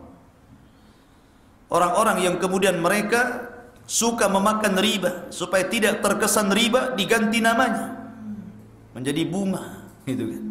Orang-orang 1.68 2.24
yang 2.24 2.40
kemudian 2.40 2.80
mereka 2.80 3.52
suka 3.88 4.28
memakan 4.28 4.76
riba 4.76 5.32
supaya 5.32 5.64
tidak 5.64 6.04
terkesan 6.04 6.52
riba 6.52 6.92
diganti 6.92 7.40
namanya 7.40 7.96
menjadi 8.92 9.24
bunga 9.24 9.64
gitu 10.04 10.28
kan? 10.28 10.44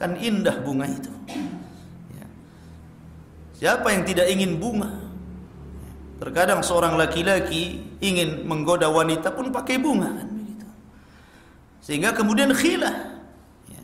Kan 0.00 0.10
indah 0.16 0.56
bunga 0.64 0.88
itu. 0.88 1.12
Ya. 2.16 2.26
siapa 3.60 3.92
yang 3.92 4.08
tidak 4.08 4.32
ingin 4.32 4.56
bunga? 4.56 4.88
Terkadang 6.18 6.64
seorang 6.64 6.96
laki-laki 6.96 7.78
ingin 8.00 8.48
menggoda 8.48 8.88
wanita 8.88 9.36
pun 9.36 9.52
pakai 9.52 9.76
bunga 9.76 10.08
kan 10.08 10.28
begitu. 10.32 10.66
Sehingga 11.84 12.16
kemudian 12.16 12.56
khilah 12.56 13.20
ya. 13.68 13.82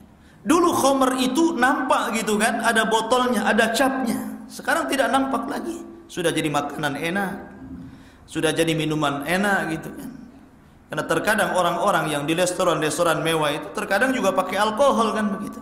dulu 0.48 0.72
khomer 0.72 1.20
itu 1.20 1.54
nampak 1.54 2.16
gitu 2.16 2.40
kan 2.40 2.64
ada 2.64 2.88
botolnya 2.88 3.44
ada 3.44 3.68
capnya. 3.76 4.48
Sekarang 4.48 4.88
tidak 4.88 5.12
nampak 5.12 5.44
lagi. 5.44 5.82
Sudah 6.08 6.30
jadi 6.30 6.46
makanan 6.48 6.94
enak 6.94 7.53
sudah 8.24 8.50
jadi 8.52 8.72
minuman 8.72 9.24
enak 9.24 9.60
gitu 9.78 9.88
kan. 9.92 10.10
Karena 10.88 11.04
terkadang 11.10 11.50
orang-orang 11.58 12.12
yang 12.12 12.22
di 12.22 12.38
restoran-restoran 12.38 13.18
mewah 13.24 13.50
itu 13.50 13.68
terkadang 13.74 14.14
juga 14.14 14.30
pakai 14.30 14.56
alkohol 14.60 15.10
kan 15.16 15.26
begitu. 15.34 15.58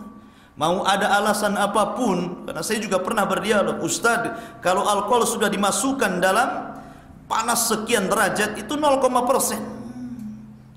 Mau 0.53 0.85
ada 0.85 1.09
alasan 1.17 1.57
apa 1.57 1.97
pun, 1.97 2.45
karena 2.45 2.61
saya 2.61 2.77
juga 2.77 3.01
pernah 3.01 3.25
berdialog, 3.25 3.81
Ustaz, 3.81 4.29
kalau 4.61 4.85
alkohol 4.85 5.25
sudah 5.25 5.49
dimasukkan 5.49 6.21
dalam 6.21 6.77
panas 7.25 7.65
sekian 7.73 8.05
derajat 8.05 8.61
itu 8.61 8.77
0, 8.77 9.01
persen. 9.25 9.57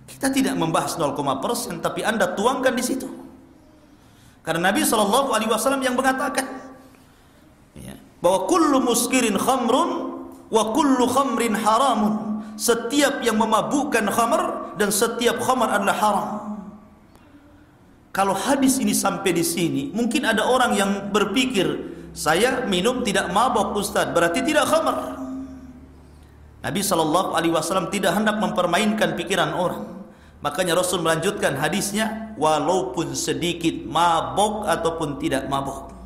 Kita 0.09 0.33
tidak 0.33 0.57
membahas 0.57 0.97
0, 0.97 1.13
persen, 1.45 1.85
tapi 1.85 2.01
Anda 2.01 2.33
tuangkan 2.33 2.73
di 2.73 2.81
situ. 2.81 3.05
Karena 4.41 4.73
Nabi 4.73 4.81
Wasallam 4.89 5.85
yang 5.85 5.93
mengatakan 5.93 6.47
ya, 7.77 7.93
bahwa 8.25 8.49
kullu 8.49 8.81
muskirin 8.81 9.37
khamrun 9.37 10.16
wa 10.53 10.63
kullu 10.75 11.05
khamrin 11.09 11.55
haramun. 11.57 12.45
Setiap 12.57 13.21
yang 13.21 13.37
memabukkan 13.37 14.09
khamar 14.09 14.73
dan 14.81 14.89
setiap 14.89 15.37
khamar 15.45 15.77
adalah 15.77 15.97
haram. 16.01 16.29
Kalau 18.17 18.33
hadis 18.33 18.81
ini 18.81 18.97
sampai 18.97 19.37
di 19.37 19.45
sini 19.45 19.93
mungkin 19.93 20.25
ada 20.25 20.49
orang 20.49 20.73
yang 20.73 20.91
berpikir 21.13 21.93
saya 22.17 22.65
minum 22.65 23.05
tidak 23.05 23.29
mabok 23.29 23.77
Ustaz 23.77 24.09
berarti 24.09 24.41
tidak 24.41 24.65
khamar. 24.73 25.21
Nabi 26.65 26.81
sallallahu 26.81 27.37
alaihi 27.37 27.53
wasallam 27.53 27.93
tidak 27.93 28.17
hendak 28.17 28.41
mempermainkan 28.41 29.15
pikiran 29.21 29.53
orang. 29.53 29.85
Makanya 30.41 30.81
Rasul 30.81 31.05
melanjutkan 31.05 31.61
hadisnya 31.61 32.33
walaupun 32.41 33.13
sedikit 33.13 33.85
mabok 33.85 34.65
ataupun 34.65 35.21
tidak 35.21 35.45
mabok 35.49 35.97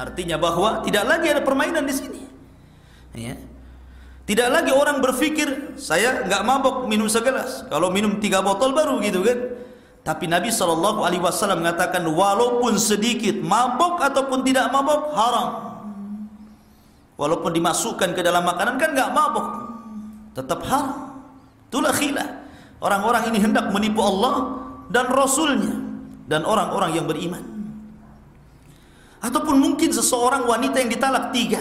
artinya 0.00 0.40
bahwa 0.40 0.80
tidak 0.80 1.04
lagi 1.04 1.26
ada 1.28 1.42
permainan 1.44 1.84
di 1.84 1.92
sini 1.92 2.22
Ya. 3.14 3.34
Tidak 4.28 4.46
lagi 4.46 4.70
orang 4.70 5.02
berpikir 5.02 5.74
saya 5.74 6.22
nggak 6.22 6.42
mabok 6.46 6.76
minum 6.86 7.10
segelas. 7.10 7.66
Kalau 7.66 7.90
minum 7.90 8.22
tiga 8.22 8.38
botol 8.44 8.70
baru 8.70 9.02
gitu 9.02 9.26
kan. 9.26 9.38
Tapi 10.00 10.30
Nabi 10.30 10.48
Shallallahu 10.48 11.04
Alaihi 11.04 11.20
Wasallam 11.20 11.60
mengatakan 11.60 12.06
walaupun 12.08 12.78
sedikit 12.80 13.36
mabok 13.42 14.00
ataupun 14.00 14.46
tidak 14.46 14.70
mabok 14.72 15.12
haram. 15.12 15.70
walaupun 17.20 17.52
dimasukkan 17.52 18.16
ke 18.16 18.24
dalam 18.24 18.40
makanan 18.48 18.80
kan 18.80 18.96
nggak 18.96 19.12
mabuk 19.12 19.46
tetap 20.32 20.64
haram 20.64 21.20
itulah 21.68 21.92
khilah 21.92 22.48
orang-orang 22.80 23.28
ini 23.28 23.38
hendak 23.44 23.68
menipu 23.68 24.00
Allah 24.00 24.64
dan 24.88 25.12
Rasulnya 25.12 25.76
dan 26.24 26.48
orang-orang 26.48 26.96
yang 26.96 27.04
beriman 27.04 27.44
ataupun 29.20 29.60
mungkin 29.60 29.92
seseorang 29.92 30.48
wanita 30.48 30.80
yang 30.80 30.88
ditalak 30.88 31.28
tiga 31.36 31.60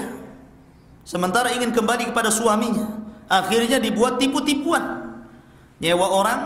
sementara 1.04 1.54
ingin 1.54 1.72
kembali 1.76 2.12
kepada 2.14 2.34
suaminya 2.34 3.00
akhirnya 3.30 3.78
dibuat 3.78 4.18
tipu-tipuan. 4.18 5.08
Nyewa 5.80 6.08
orang 6.12 6.42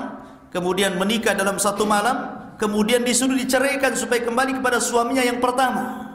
kemudian 0.54 1.00
menikah 1.00 1.34
dalam 1.34 1.58
satu 1.58 1.88
malam 1.88 2.44
kemudian 2.62 3.02
disuruh 3.02 3.34
diceraikan 3.34 3.98
supaya 3.98 4.22
kembali 4.22 4.62
kepada 4.62 4.78
suaminya 4.78 5.24
yang 5.26 5.42
pertama. 5.42 6.14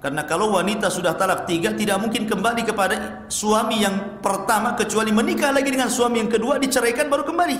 Karena 0.00 0.24
kalau 0.24 0.56
wanita 0.56 0.88
sudah 0.88 1.12
talak 1.12 1.44
tiga 1.44 1.76
tidak 1.76 2.00
mungkin 2.00 2.24
kembali 2.24 2.64
kepada 2.64 3.28
suami 3.28 3.84
yang 3.84 4.18
pertama 4.24 4.72
kecuali 4.72 5.12
menikah 5.12 5.52
lagi 5.52 5.68
dengan 5.68 5.92
suami 5.92 6.24
yang 6.24 6.32
kedua 6.32 6.56
diceraikan 6.56 7.12
baru 7.12 7.28
kembali. 7.28 7.58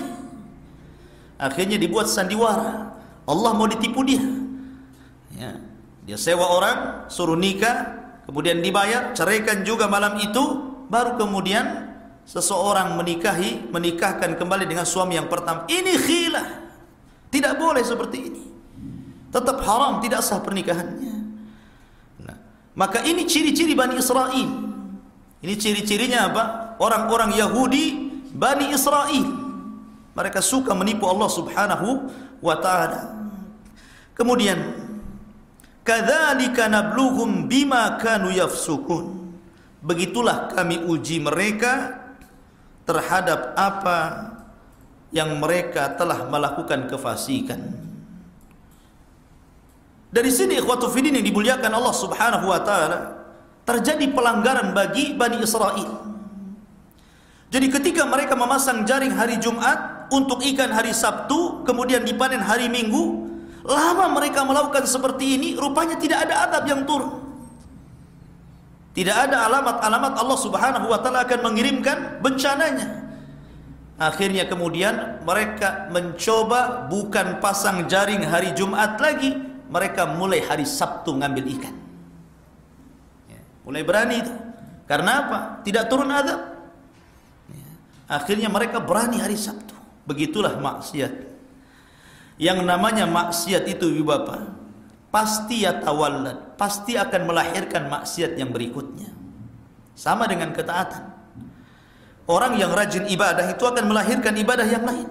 Akhirnya 1.37 1.77
dibuat 1.77 2.09
sandiwara. 2.09 2.97
Allah 3.29 3.51
mau 3.53 3.69
ditipu 3.69 4.01
dia. 4.01 4.25
Ya. 5.37 5.53
dia 6.01 6.17
sewa 6.17 6.49
orang 6.49 7.07
suruh 7.13 7.37
nikah 7.37 8.00
kemudian 8.31 8.63
dibayar 8.63 9.11
ceraikan 9.11 9.67
juga 9.67 9.91
malam 9.91 10.15
itu 10.23 10.39
baru 10.87 11.19
kemudian 11.19 11.91
seseorang 12.23 12.95
menikahi 12.95 13.67
menikahkan 13.67 14.39
kembali 14.39 14.63
dengan 14.63 14.87
suami 14.87 15.19
yang 15.19 15.27
pertama. 15.27 15.67
Ini 15.67 15.93
khilah. 15.99 16.47
Tidak 17.27 17.59
boleh 17.59 17.83
seperti 17.83 18.17
ini. 18.23 18.43
Tetap 19.31 19.63
haram 19.63 20.03
tidak 20.03 20.23
sah 20.23 20.39
pernikahannya. 20.43 21.15
Nah, 22.23 22.37
maka 22.75 23.03
ini 23.07 23.23
ciri-ciri 23.27 23.75
Bani 23.75 23.99
Israel. 23.99 24.47
Ini 25.43 25.53
ciri-cirinya 25.55 26.27
apa? 26.31 26.43
Orang-orang 26.79 27.35
Yahudi 27.35 28.11
Bani 28.31 28.71
Israel. 28.71 29.27
Mereka 30.11 30.43
suka 30.43 30.75
menipu 30.75 31.07
Allah 31.07 31.31
Subhanahu 31.31 32.11
wa 32.43 32.55
taala. 32.59 33.15
Kemudian 34.11 34.80
kadzalika 35.81 36.69
nabluhum 36.69 37.49
bima 37.49 37.97
kanu 37.97 38.29
yafsukun 38.33 39.33
begitulah 39.81 40.53
kami 40.53 40.77
uji 40.85 41.17
mereka 41.21 42.01
terhadap 42.85 43.57
apa 43.57 43.99
yang 45.11 45.37
mereka 45.37 45.91
telah 45.99 46.25
melakukan 46.31 46.87
kefasikan. 46.87 47.59
Dari 50.11 50.31
sini 50.31 50.59
ikhwatu 50.59 50.91
fiddin 50.91 51.19
yang 51.19 51.23
dimuliakan 51.23 51.71
Allah 51.71 51.95
Subhanahu 51.95 52.45
wa 52.51 52.59
taala, 52.63 52.99
terjadi 53.63 54.11
pelanggaran 54.11 54.75
bagi 54.75 55.15
Bani 55.15 55.39
Israel. 55.39 56.03
Jadi 57.51 57.67
ketika 57.67 58.07
mereka 58.07 58.35
memasang 58.35 58.87
jaring 58.87 59.11
hari 59.11 59.39
Jumat 59.39 60.07
untuk 60.11 60.43
ikan 60.43 60.71
hari 60.71 60.95
Sabtu, 60.95 61.63
kemudian 61.67 62.03
dipanen 62.03 62.43
hari 62.43 62.71
Minggu, 62.71 63.20
lama 63.65 64.17
mereka 64.17 64.41
melakukan 64.41 64.89
seperti 64.89 65.37
ini, 65.37 65.49
rupanya 65.53 65.97
tidak 65.97 66.29
ada 66.29 66.49
adab 66.49 66.63
yang 66.65 66.81
turun. 66.85 67.21
Tidak 68.91 69.15
ada 69.15 69.47
alamat-alamat 69.47 70.13
Allah 70.19 70.39
Subhanahu 70.39 70.85
wa 70.91 70.99
taala 70.99 71.23
akan 71.23 71.39
mengirimkan 71.47 72.19
bencananya. 72.19 73.07
Akhirnya 74.01 74.49
kemudian 74.49 75.23
mereka 75.23 75.87
mencoba 75.93 76.89
bukan 76.89 77.37
pasang 77.37 77.85
jaring 77.85 78.25
hari 78.25 78.51
Jumat 78.57 78.97
lagi, 78.99 79.31
mereka 79.71 80.09
mulai 80.09 80.43
hari 80.43 80.67
Sabtu 80.67 81.15
ngambil 81.15 81.45
ikan. 81.55 81.75
Ya, 83.31 83.39
mulai 83.63 83.85
berani 83.85 84.15
itu. 84.25 84.33
Karena 84.89 85.11
apa? 85.23 85.39
Tidak 85.63 85.87
turun 85.87 86.11
azab. 86.11 86.41
Ya, 87.47 87.69
akhirnya 88.11 88.51
mereka 88.51 88.83
berani 88.83 89.21
hari 89.23 89.39
Sabtu. 89.39 89.77
Begitulah 90.03 90.59
maksiat. 90.59 91.31
Yang 92.41 92.65
namanya 92.65 93.05
maksiat 93.05 93.69
itu 93.69 94.01
Ibu 94.01 94.09
Bapak 94.09 94.41
pasti 95.13 95.61
yatawallad, 95.61 96.57
pasti 96.57 96.97
akan 96.97 97.29
melahirkan 97.29 97.85
maksiat 97.85 98.33
yang 98.33 98.49
berikutnya. 98.49 99.13
Sama 99.93 100.25
dengan 100.25 100.49
ketaatan. 100.49 101.13
Orang 102.25 102.57
yang 102.57 102.73
rajin 102.73 103.05
ibadah 103.05 103.45
itu 103.45 103.61
akan 103.61 103.85
melahirkan 103.85 104.33
ibadah 104.33 104.65
yang 104.65 104.81
lain. 104.81 105.05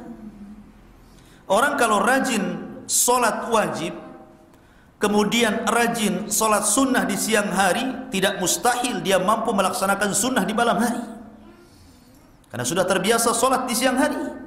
Orang 1.46 1.78
kalau 1.78 2.02
rajin 2.02 2.42
solat 2.90 3.46
wajib, 3.46 3.94
kemudian 4.98 5.68
rajin 5.70 6.26
solat 6.32 6.66
sunnah 6.66 7.06
di 7.06 7.14
siang 7.14 7.54
hari, 7.54 8.10
tidak 8.10 8.42
mustahil 8.42 8.98
dia 9.06 9.22
mampu 9.22 9.54
melaksanakan 9.54 10.10
sunnah 10.10 10.42
di 10.42 10.54
malam 10.56 10.82
hari. 10.82 11.02
Karena 12.50 12.66
sudah 12.66 12.82
terbiasa 12.82 13.30
solat 13.30 13.70
di 13.70 13.74
siang 13.78 13.94
hari. 13.94 14.39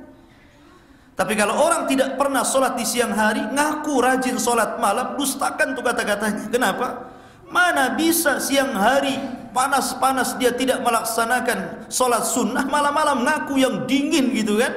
Tapi 1.13 1.37
kalau 1.37 1.61
orang 1.61 1.85
tidak 1.85 2.17
pernah 2.17 2.41
sholat 2.41 2.73
di 2.73 2.85
siang 2.89 3.13
hari, 3.13 3.45
ngaku 3.53 4.01
rajin 4.01 4.41
sholat 4.41 4.81
malam, 4.81 5.13
dustakan 5.13 5.77
tuh 5.77 5.85
kata-katanya. 5.85 6.49
Kenapa? 6.49 7.13
Mana 7.53 7.93
bisa 7.93 8.41
siang 8.41 8.73
hari 8.73 9.13
panas-panas 9.53 10.33
dia 10.41 10.49
tidak 10.57 10.81
melaksanakan 10.81 11.85
sholat 11.85 12.25
sunnah, 12.25 12.65
malam-malam 12.65 13.21
ngaku 13.21 13.61
yang 13.61 13.85
dingin 13.85 14.33
gitu 14.33 14.57
kan? 14.57 14.73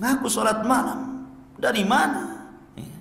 Ngaku 0.00 0.26
sholat 0.32 0.64
malam. 0.64 1.28
Dari 1.60 1.84
mana? 1.84 2.48
Ya. 2.72 2.96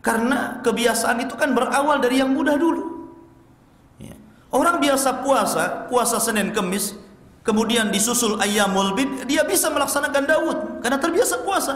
Karena 0.00 0.64
kebiasaan 0.64 1.20
itu 1.20 1.36
kan 1.36 1.52
berawal 1.52 2.00
dari 2.00 2.24
yang 2.24 2.32
mudah 2.32 2.56
dulu. 2.56 3.12
Ya. 4.00 4.16
Orang 4.48 4.80
biasa 4.80 5.20
puasa, 5.20 5.84
puasa 5.92 6.16
Senin 6.16 6.48
Kemis, 6.56 6.96
kemudian 7.44 7.92
disusul 7.92 8.40
ayyamul 8.40 8.96
bid, 8.96 9.28
dia 9.28 9.44
bisa 9.44 9.68
melaksanakan 9.68 10.24
Daud 10.24 10.58
karena 10.80 10.98
terbiasa 10.98 11.44
puasa. 11.44 11.74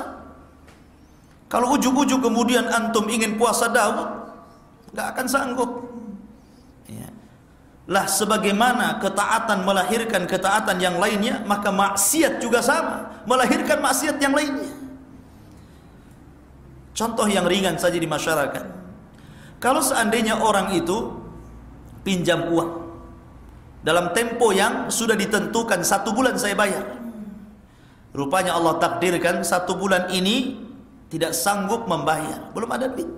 Kalau 1.49 1.77
ujuk-ujuk 1.77 2.21
kemudian 2.21 2.69
antum 2.69 3.09
ingin 3.09 3.37
puasa 3.37 3.69
Daud, 3.69 4.09
nggak 4.93 5.07
akan 5.15 5.27
sanggup. 5.29 5.71
Ya. 6.89 7.09
Lah 7.89 8.05
sebagaimana 8.05 9.01
ketaatan 9.01 9.65
melahirkan 9.65 10.29
ketaatan 10.29 10.77
yang 10.81 10.97
lainnya, 11.01 11.45
maka 11.45 11.73
maksiat 11.73 12.41
juga 12.41 12.61
sama, 12.61 13.25
melahirkan 13.25 13.81
maksiat 13.81 14.21
yang 14.21 14.37
lainnya. 14.37 14.73
Contoh 16.93 17.31
yang 17.31 17.47
ringan 17.47 17.79
saja 17.79 17.97
di 17.97 18.09
masyarakat. 18.11 18.65
Kalau 19.63 19.81
seandainya 19.81 20.43
orang 20.43 20.75
itu 20.75 21.17
pinjam 22.05 22.51
uang, 22.53 22.78
dalam 23.83 24.11
tempo 24.11 24.51
yang 24.51 24.91
sudah 24.91 25.15
ditentukan 25.15 25.87
satu 25.87 26.11
bulan 26.11 26.35
saya 26.35 26.59
bayar. 26.59 26.99
Rupanya 28.11 28.57
Allah 28.59 28.81
takdirkan 28.83 29.47
satu 29.47 29.79
bulan 29.79 30.11
ini 30.11 30.59
tidak 31.09 31.37
sanggup 31.37 31.87
membayar, 31.87 32.51
belum 32.53 32.71
ada 32.73 32.91
duit. 32.91 33.09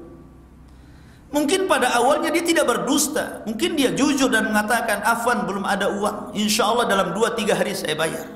Mungkin 1.31 1.71
pada 1.71 1.95
awalnya 1.95 2.35
dia 2.35 2.43
tidak 2.43 2.67
berdusta, 2.67 3.47
mungkin 3.47 3.79
dia 3.79 3.95
jujur 3.95 4.27
dan 4.27 4.51
mengatakan 4.51 4.99
afan 5.07 5.47
belum 5.47 5.63
ada 5.63 5.87
uang, 5.87 6.35
insya 6.35 6.67
Allah 6.67 6.91
dalam 6.91 7.15
dua 7.15 7.39
tiga 7.39 7.55
hari 7.55 7.71
saya 7.71 7.95
bayar. 7.95 8.27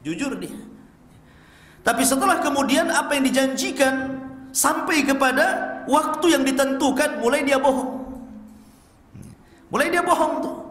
Jujur 0.00 0.32
dia. 0.40 0.56
Tapi 1.84 2.00
setelah 2.00 2.40
kemudian 2.40 2.88
apa 2.88 3.12
yang 3.12 3.28
dijanjikan 3.28 4.24
sampai 4.56 5.04
kepada 5.04 5.84
waktu 5.84 6.32
yang 6.32 6.48
ditentukan 6.48 7.20
mulai 7.20 7.44
dia 7.44 7.60
bohong. 7.60 8.08
Mulai 9.68 9.92
dia 9.92 10.00
bohong 10.00 10.34
tuh. 10.40 10.63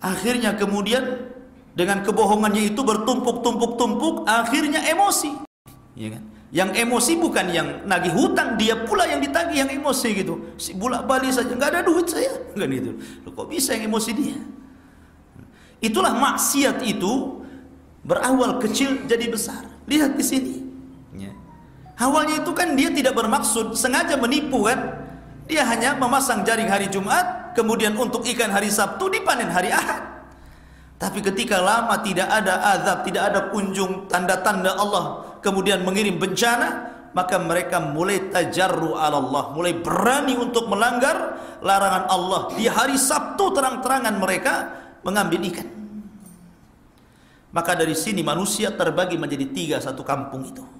Akhirnya 0.00 0.56
kemudian 0.56 1.28
dengan 1.76 2.00
kebohongannya 2.00 2.72
itu 2.72 2.80
bertumpuk-tumpuk-tumpuk, 2.80 4.24
akhirnya 4.24 4.80
emosi. 4.88 5.32
Ya 5.94 6.16
kan? 6.16 6.24
Yang 6.50 6.70
emosi 6.82 7.12
bukan 7.14 7.46
yang 7.54 7.68
nagih 7.86 8.10
hutang, 8.10 8.58
dia 8.58 8.74
pula 8.74 9.06
yang 9.06 9.22
ditagih 9.22 9.62
yang 9.62 9.70
emosi 9.70 10.08
gitu. 10.18 10.56
Si 10.58 10.74
bulak 10.74 11.06
balik 11.06 11.30
saja 11.30 11.54
nggak 11.54 11.70
ada 11.78 11.80
duit 11.86 12.10
saya, 12.10 12.34
kan 12.58 12.66
itu. 12.66 12.98
Kok 13.22 13.46
bisa 13.46 13.76
yang 13.78 13.86
emosi 13.86 14.10
dia? 14.10 14.38
Itulah 15.78 16.10
maksiat 16.12 16.82
itu 16.82 17.38
berawal 18.02 18.58
kecil 18.58 19.06
jadi 19.06 19.30
besar. 19.30 19.62
Lihat 19.86 20.18
di 20.18 20.24
sini. 20.26 20.54
Ya. 21.14 21.32
Awalnya 22.02 22.42
itu 22.42 22.50
kan 22.50 22.74
dia 22.74 22.90
tidak 22.90 23.14
bermaksud 23.14 23.78
sengaja 23.78 24.18
menipu 24.18 24.66
kan? 24.66 25.06
Dia 25.46 25.62
hanya 25.70 25.94
memasang 25.94 26.42
jaring 26.42 26.66
hari 26.66 26.90
Jumat, 26.90 27.39
kemudian 27.56 27.96
untuk 27.98 28.22
ikan 28.26 28.50
hari 28.50 28.68
Sabtu 28.68 29.10
dipanen 29.10 29.50
hari 29.50 29.70
Ahad. 29.72 30.22
Tapi 31.00 31.24
ketika 31.24 31.56
lama 31.64 31.96
tidak 32.04 32.28
ada 32.28 32.60
azab, 32.76 33.08
tidak 33.08 33.32
ada 33.32 33.40
kunjung 33.48 34.04
tanda-tanda 34.04 34.76
Allah, 34.76 35.36
kemudian 35.40 35.80
mengirim 35.80 36.20
bencana, 36.20 36.92
maka 37.16 37.40
mereka 37.40 37.80
mulai 37.80 38.28
tajarru 38.28 38.94
Allah, 38.94 39.50
mulai 39.56 39.80
berani 39.80 40.36
untuk 40.36 40.68
melanggar 40.68 41.40
larangan 41.64 42.04
Allah. 42.04 42.40
Di 42.52 42.68
hari 42.68 43.00
Sabtu 43.00 43.48
terang-terangan 43.56 44.14
mereka 44.20 44.54
mengambil 45.00 45.40
ikan. 45.48 45.68
Maka 47.50 47.74
dari 47.74 47.96
sini 47.98 48.22
manusia 48.22 48.70
terbagi 48.70 49.18
menjadi 49.18 49.46
tiga 49.50 49.76
satu 49.82 50.06
kampung 50.06 50.46
itu. 50.46 50.79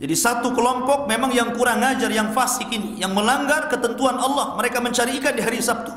Jadi 0.00 0.16
satu 0.16 0.56
kelompok 0.56 1.04
memang 1.04 1.28
yang 1.28 1.52
kurang 1.52 1.84
ajar, 1.84 2.08
yang 2.08 2.32
fasik 2.32 2.72
ini, 2.72 2.96
yang 2.96 3.12
melanggar 3.12 3.68
ketentuan 3.68 4.16
Allah, 4.16 4.56
mereka 4.56 4.80
mencari 4.80 5.20
ikan 5.20 5.36
di 5.36 5.44
hari 5.44 5.60
Sabtu. 5.60 5.92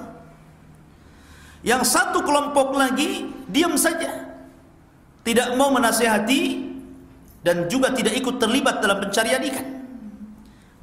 Yang 1.64 1.88
satu 1.88 2.20
kelompok 2.20 2.76
lagi 2.76 3.32
diam 3.48 3.80
saja. 3.80 4.36
Tidak 5.24 5.56
mau 5.56 5.72
menasehati 5.72 6.42
dan 7.48 7.72
juga 7.72 7.96
tidak 7.96 8.20
ikut 8.20 8.44
terlibat 8.44 8.84
dalam 8.84 9.00
pencarian 9.00 9.40
ikan. 9.40 9.68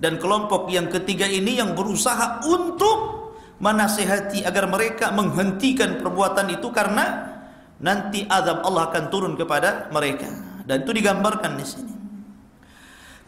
Dan 0.00 0.16
kelompok 0.16 0.72
yang 0.72 0.88
ketiga 0.88 1.28
ini 1.28 1.60
yang 1.60 1.76
berusaha 1.76 2.40
untuk 2.48 3.28
menasehati 3.60 4.48
agar 4.48 4.64
mereka 4.64 5.12
menghentikan 5.12 6.00
perbuatan 6.00 6.56
itu 6.56 6.72
karena 6.72 7.36
nanti 7.84 8.24
azab 8.24 8.64
Allah 8.64 8.88
akan 8.88 9.04
turun 9.12 9.36
kepada 9.36 9.92
mereka. 9.92 10.32
Dan 10.64 10.88
itu 10.88 10.96
digambarkan 10.96 11.60
di 11.60 11.66
sini. 11.68 11.89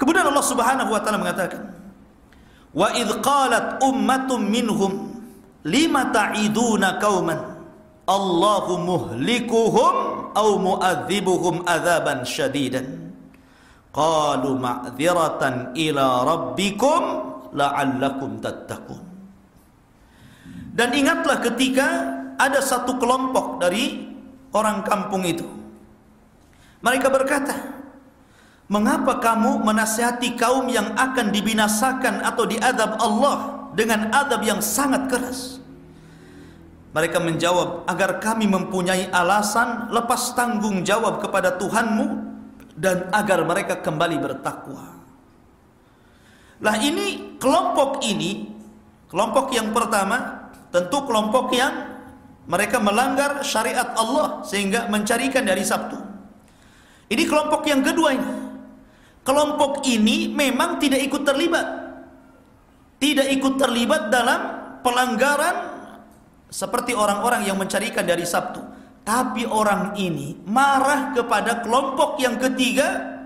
Kemudian 0.03 0.27
Allah 0.27 0.43
Subhanahu 0.43 0.91
wa 0.91 0.99
taala 0.99 1.23
mengatakan, 1.23 1.63
"Wa 2.75 2.91
idh 2.91 3.23
qalat 3.23 3.79
ummatum 3.87 4.43
minhum 4.43 5.15
lima 5.63 6.11
ta'iduna 6.11 6.99
qauman 6.99 7.39
Allahu 8.11 8.83
muhlikuhum 8.83 9.95
aw 10.35 10.49
mu'adzibuhum 10.59 11.63
adzaban 11.71 12.27
syadidan." 12.27 13.15
Qalu 13.95 14.59
ma'dziratan 14.59 15.79
ila 15.79 16.27
rabbikum 16.27 17.03
la'allakum 17.55 18.43
tattaqun. 18.43 18.99
Dan 20.75 20.99
ingatlah 20.99 21.39
ketika 21.47 21.87
ada 22.43 22.59
satu 22.59 22.99
kelompok 22.99 23.63
dari 23.63 24.03
orang 24.51 24.83
kampung 24.83 25.23
itu. 25.23 25.47
Mereka 26.83 27.07
berkata, 27.07 27.82
Mengapa 28.71 29.19
kamu 29.19 29.67
menasihati 29.67 30.39
kaum 30.39 30.71
yang 30.71 30.95
akan 30.95 31.35
dibinasakan 31.35 32.23
atau 32.23 32.47
diadab 32.47 32.95
Allah 33.03 33.69
dengan 33.75 34.15
adab 34.15 34.47
yang 34.47 34.63
sangat 34.63 35.11
keras? 35.11 35.59
Mereka 36.93 37.19
menjawab, 37.25 37.89
agar 37.89 38.21
kami 38.21 38.45
mempunyai 38.47 39.09
alasan 39.11 39.89
lepas 39.89 40.37
tanggung 40.37 40.85
jawab 40.85 41.25
kepada 41.25 41.57
Tuhanmu 41.57 42.07
dan 42.77 43.09
agar 43.11 43.43
mereka 43.49 43.81
kembali 43.81 44.21
bertakwa. 44.21 44.93
Lah 46.63 46.77
ini 46.79 47.41
kelompok 47.43 48.05
ini, 48.07 48.47
kelompok 49.09 49.51
yang 49.57 49.75
pertama 49.75 50.49
tentu 50.71 51.03
kelompok 51.09 51.51
yang 51.57 51.97
mereka 52.47 52.79
melanggar 52.79 53.43
syariat 53.43 53.97
Allah 53.99 54.45
sehingga 54.47 54.87
mencarikan 54.87 55.43
dari 55.43 55.65
Sabtu. 55.65 55.97
Ini 57.09 57.25
kelompok 57.29 57.67
yang 57.67 57.83
kedua 57.85 58.09
ini 58.15 58.42
kelompok 59.23 59.87
ini 59.87 60.31
memang 60.31 60.79
tidak 60.79 61.03
ikut 61.03 61.23
terlibat. 61.23 61.67
Tidak 63.03 63.27
ikut 63.35 63.55
terlibat 63.59 64.15
dalam 64.15 64.41
pelanggaran 64.87 65.57
seperti 66.47 66.95
orang-orang 66.95 67.49
yang 67.49 67.59
mencarikan 67.59 68.07
dari 68.07 68.23
Sabtu. 68.23 68.63
Tapi 69.03 69.43
orang 69.43 69.99
ini 69.99 70.39
marah 70.47 71.11
kepada 71.11 71.59
kelompok 71.65 72.23
yang 72.23 72.39
ketiga 72.39 73.19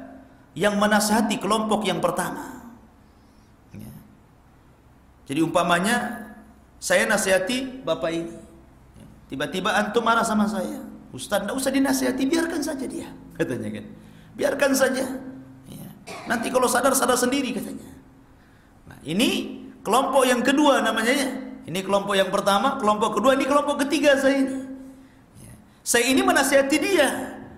yang 0.56 0.80
menasihati 0.80 1.36
kelompok 1.36 1.84
yang 1.84 2.00
pertama. 2.00 2.64
Ya. 3.76 3.92
jadi 5.28 5.44
umpamanya 5.44 6.24
saya 6.80 7.04
nasihati 7.04 7.84
bapak 7.84 8.10
ini. 8.14 8.34
Tiba-tiba 9.28 9.76
antum 9.76 10.00
marah 10.00 10.24
sama 10.24 10.48
saya. 10.48 10.80
Ustaz 11.12 11.44
tidak 11.44 11.56
usah 11.60 11.72
dinasihati 11.74 12.24
biarkan 12.24 12.60
saja 12.64 12.84
dia 12.88 13.12
katanya 13.38 13.80
kan. 13.80 13.86
Biarkan 14.32 14.72
saja 14.72 15.04
Nanti 16.26 16.50
kalau 16.54 16.70
sadar 16.70 16.94
sadar 16.94 17.18
sendiri 17.18 17.50
katanya. 17.50 17.90
Nah, 18.86 18.98
ini 19.02 19.62
kelompok 19.82 20.22
yang 20.26 20.42
kedua 20.42 20.82
namanya 20.82 21.12
ya. 21.14 21.28
Ini 21.66 21.82
kelompok 21.82 22.14
yang 22.14 22.30
pertama, 22.30 22.78
kelompok 22.78 23.18
kedua, 23.18 23.34
ini 23.34 23.42
kelompok 23.42 23.82
ketiga 23.86 24.14
saya 24.14 24.38
ini. 24.38 24.54
Ya. 25.42 25.54
Saya 25.82 26.04
ini 26.06 26.22
menasihati 26.22 26.76
dia 26.78 27.08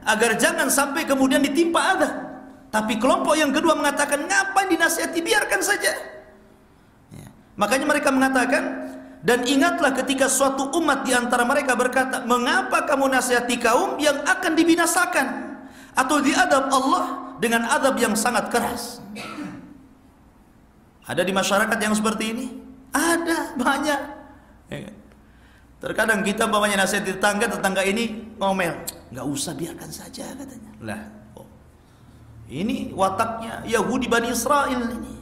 agar 0.09 0.41
jangan 0.41 0.73
sampai 0.73 1.05
kemudian 1.05 1.45
ditimpa 1.45 1.81
ada. 1.81 2.09
Tapi 2.73 2.97
kelompok 2.97 3.37
yang 3.37 3.53
kedua 3.53 3.77
mengatakan 3.77 4.25
ngapain 4.25 4.69
dinasihati 4.73 5.21
biarkan 5.21 5.61
saja. 5.61 5.93
Ya. 7.13 7.29
Makanya 7.61 7.85
mereka 7.85 8.09
mengatakan 8.09 8.65
dan 9.21 9.45
ingatlah 9.45 9.93
ketika 9.93 10.25
suatu 10.29 10.73
umat 10.81 11.05
di 11.05 11.13
antara 11.13 11.45
mereka 11.45 11.77
berkata, 11.77 12.25
"Mengapa 12.25 12.89
kamu 12.89 13.13
nasihati 13.13 13.61
kaum 13.61 14.01
yang 14.01 14.25
akan 14.25 14.53
dibinasakan 14.57 15.48
atau 15.95 16.17
diadab 16.21 16.69
Allah 16.69 17.05
dengan 17.39 17.65
adab 17.69 17.95
yang 17.97 18.13
sangat 18.19 18.51
keras. 18.51 18.99
Ada 21.09 21.25
di 21.25 21.33
masyarakat 21.33 21.79
yang 21.81 21.95
seperti 21.97 22.25
ini? 22.37 22.47
Ada, 22.93 23.57
banyak. 23.57 24.01
Ya 24.69 24.79
kan? 24.85 24.97
Terkadang 25.79 26.21
kita 26.27 26.51
bawanya 26.51 26.85
nasihat 26.85 27.07
di 27.07 27.15
tetangga, 27.15 27.49
tetangga 27.49 27.87
ini 27.87 28.35
ngomel. 28.37 28.83
Nggak 29.15 29.27
usah, 29.31 29.55
biarkan 29.57 29.89
saja 29.89 30.27
katanya. 30.37 30.75
Lah, 30.85 31.01
oh. 31.39 31.49
ini 32.51 32.93
wataknya 32.93 33.65
Yahudi 33.65 34.11
Bani 34.11 34.35
Israel 34.35 34.85
ini. 34.85 35.15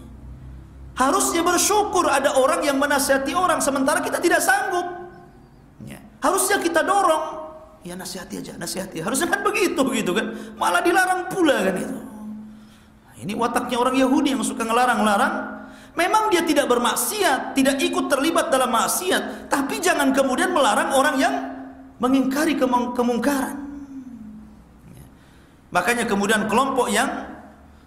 Harusnya 0.97 1.45
bersyukur 1.45 2.09
ada 2.09 2.41
orang 2.41 2.65
yang 2.65 2.81
menasihati 2.81 3.37
orang 3.37 3.61
sementara 3.61 4.01
kita 4.01 4.17
tidak 4.17 4.41
sanggup. 4.41 5.13
Ya. 5.85 6.01
Harusnya 6.25 6.57
kita 6.57 6.81
dorong 6.81 7.46
ya 7.87 7.95
nasihati 7.95 8.43
aja, 8.43 8.53
nasihati. 8.59 8.99
Harusnya 8.99 9.31
kan 9.31 9.47
begitu 9.47 9.81
gitu 9.95 10.11
kan. 10.11 10.35
Malah 10.59 10.83
dilarang 10.83 11.31
pula 11.31 11.63
kan 11.63 11.75
itu. 11.79 11.99
Nah, 13.07 13.15
ini 13.23 13.33
wataknya 13.39 13.77
orang 13.79 13.95
Yahudi 13.95 14.35
yang 14.35 14.43
suka 14.43 14.67
ngelarang-larang. 14.67 15.55
Memang 15.97 16.29
dia 16.29 16.45
tidak 16.45 16.69
bermaksiat, 16.69 17.57
tidak 17.57 17.81
ikut 17.81 18.13
terlibat 18.13 18.53
dalam 18.53 18.69
maksiat, 18.69 19.49
tapi 19.49 19.81
jangan 19.81 20.13
kemudian 20.13 20.53
melarang 20.53 20.93
orang 20.93 21.17
yang 21.17 21.35
mengingkari 21.97 22.53
kemungkaran. 22.93 23.65
Makanya 25.73 26.05
kemudian 26.05 26.45
kelompok 26.53 26.93
yang 26.93 27.09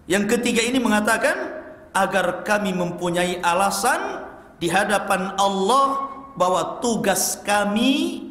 yang 0.09 0.25
ketiga 0.25 0.65
ini 0.65 0.81
mengatakan 0.81 1.61
agar 1.93 2.41
kami 2.41 2.73
mempunyai 2.73 3.37
alasan 3.45 4.25
di 4.57 4.69
hadapan 4.73 5.37
Allah 5.37 6.09
bahwa 6.33 6.81
tugas 6.81 7.37
kami 7.45 8.28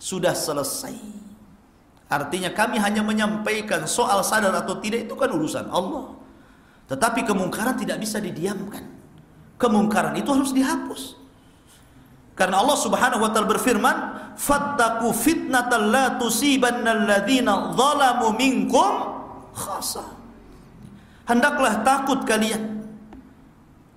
sudah 0.00 0.32
selesai. 0.32 0.96
Artinya 2.10 2.50
kami 2.50 2.80
hanya 2.80 3.04
menyampaikan 3.04 3.86
soal 3.86 4.24
sadar 4.26 4.50
atau 4.56 4.80
tidak 4.82 5.06
itu 5.06 5.14
kan 5.14 5.30
urusan 5.30 5.70
Allah. 5.70 6.10
Tetapi 6.90 7.22
kemungkaran 7.22 7.78
tidak 7.78 8.02
bisa 8.02 8.18
didiamkan. 8.18 8.82
Kemungkaran 9.60 10.18
itu 10.18 10.26
harus 10.34 10.50
dihapus. 10.50 11.14
Karena 12.34 12.64
Allah 12.64 12.78
Subhanahu 12.80 13.22
wa 13.22 13.30
taala 13.30 13.46
berfirman, 13.46 13.96
"Fattaqu 14.34 15.12
fitnatan 15.14 15.92
la 15.92 16.18
tusibanna 16.18 16.96
alladziina 16.96 17.76
zalamu 17.76 18.34
minkum 18.34 18.90
khassa." 19.54 20.02
Hendaklah 21.28 21.86
takut 21.86 22.26
kalian 22.26 22.80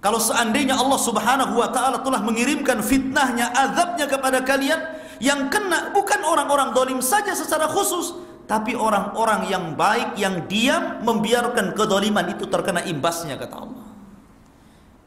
kalau 0.04 0.20
seandainya 0.20 0.76
Allah 0.76 1.00
Subhanahu 1.00 1.64
wa 1.64 1.72
taala 1.72 2.04
telah 2.04 2.20
mengirimkan 2.20 2.84
fitnahnya, 2.84 3.56
azabnya 3.56 4.04
kepada 4.04 4.44
kalian, 4.44 4.76
yang 5.24 5.48
kena 5.48 5.96
bukan 5.96 6.20
orang-orang 6.20 6.76
dolim 6.76 7.00
saja 7.00 7.32
secara 7.32 7.72
khusus, 7.72 8.12
tapi 8.44 8.76
orang-orang 8.76 9.48
yang 9.48 9.72
baik 9.72 10.20
yang 10.20 10.44
diam 10.52 11.00
membiarkan 11.00 11.72
kedoliman 11.72 12.28
itu 12.28 12.44
terkena 12.52 12.84
imbasnya 12.84 13.40
kata 13.40 13.56
Allah. 13.56 13.88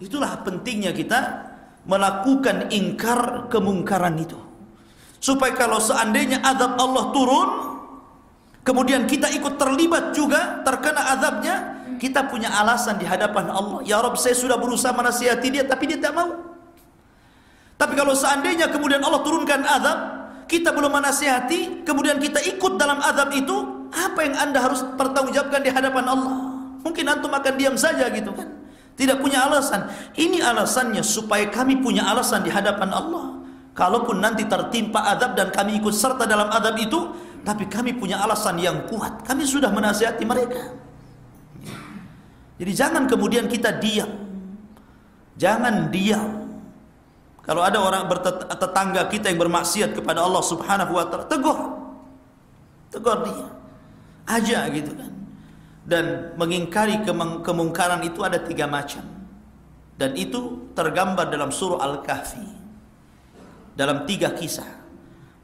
Itulah 0.00 0.40
pentingnya 0.40 0.96
kita 0.96 1.20
melakukan 1.85 2.72
ingkar 2.72 3.52
kemungkaran 3.52 4.16
itu. 4.16 4.40
Supaya 5.20 5.52
kalau 5.52 5.85
seandainya 5.85 6.40
azab 6.40 6.81
Allah 6.81 7.05
turun, 7.12 7.48
kemudian 8.64 9.05
kita 9.05 9.29
ikut 9.37 9.61
terlibat 9.61 10.16
juga 10.16 10.64
terkena 10.64 11.12
azabnya, 11.12 11.57
kita 12.00 12.24
punya 12.24 12.57
alasan 12.57 12.96
di 12.96 13.05
hadapan 13.05 13.52
Allah. 13.52 13.85
Ya 13.85 14.00
Rob, 14.00 14.16
saya 14.16 14.33
sudah 14.33 14.57
berusaha 14.57 14.96
menasihati 14.96 15.48
dia, 15.52 15.64
tapi 15.68 15.92
dia 15.92 16.00
tak 16.00 16.16
mau. 16.16 16.56
Tapi 17.76 17.92
kalau 17.92 18.16
seandainya 18.16 18.72
kemudian 18.72 19.04
Allah 19.04 19.20
turunkan 19.20 19.60
azab, 19.60 19.98
kita 20.48 20.72
belum 20.72 20.96
menasihati, 20.96 21.84
kemudian 21.84 22.16
kita 22.16 22.40
ikut 22.40 22.80
dalam 22.80 22.96
azab 23.04 23.34
itu, 23.36 23.56
apa 23.92 24.24
yang 24.24 24.34
anda 24.36 24.58
harus 24.64 24.80
pertanggungjawabkan 24.96 25.60
di 25.60 25.70
hadapan 25.70 26.04
Allah? 26.08 26.34
Mungkin 26.80 27.04
antum 27.04 27.32
akan 27.34 27.54
diam 27.58 27.76
saja 27.76 28.08
gitu 28.08 28.32
kan? 28.32 28.48
Tidak 28.96 29.20
punya 29.20 29.44
alasan. 29.44 29.92
Ini 30.16 30.40
alasannya 30.40 31.04
supaya 31.04 31.52
kami 31.52 31.84
punya 31.84 32.08
alasan 32.08 32.40
di 32.40 32.48
hadapan 32.48 32.88
Allah. 32.94 33.44
Kalaupun 33.76 34.24
nanti 34.24 34.48
tertimpa 34.48 35.04
azab 35.12 35.36
dan 35.36 35.52
kami 35.52 35.76
ikut 35.76 35.92
serta 35.92 36.24
dalam 36.24 36.48
azab 36.48 36.80
itu, 36.80 37.12
tapi 37.44 37.68
kami 37.68 37.92
punya 37.92 38.24
alasan 38.24 38.56
yang 38.56 38.88
kuat. 38.88 39.20
Kami 39.20 39.44
sudah 39.44 39.68
menasihati 39.68 40.24
mereka. 40.24 40.72
Jadi 42.56 42.72
jangan 42.72 43.04
kemudian 43.04 43.44
kita 43.44 43.76
diam. 43.76 44.08
Jangan 45.36 45.92
diam. 45.92 46.45
Kalau 47.46 47.62
ada 47.62 47.78
orang 47.78 48.11
bertetangga 48.11 49.06
kita 49.06 49.30
yang 49.30 49.38
bermaksiat 49.38 49.94
kepada 49.94 50.26
Allah 50.26 50.42
Subhanahu 50.42 50.92
wa 50.98 51.06
taala, 51.06 51.30
tegur. 51.30 51.59
Tegur 52.90 53.22
dia. 53.22 53.46
Aja 54.26 54.66
gitu 54.74 54.90
kan. 54.90 55.14
dan 55.87 56.35
mengingkari 56.35 57.06
kemungkaran 57.46 58.02
itu 58.02 58.18
ada 58.26 58.42
tiga 58.42 58.66
macam 58.66 59.06
dan 59.94 60.18
itu 60.18 60.66
tergambar 60.74 61.30
dalam 61.30 61.54
surah 61.54 61.78
Al-Kahfi 61.78 62.42
dalam 63.78 64.02
tiga 64.02 64.35
kisah 64.35 64.66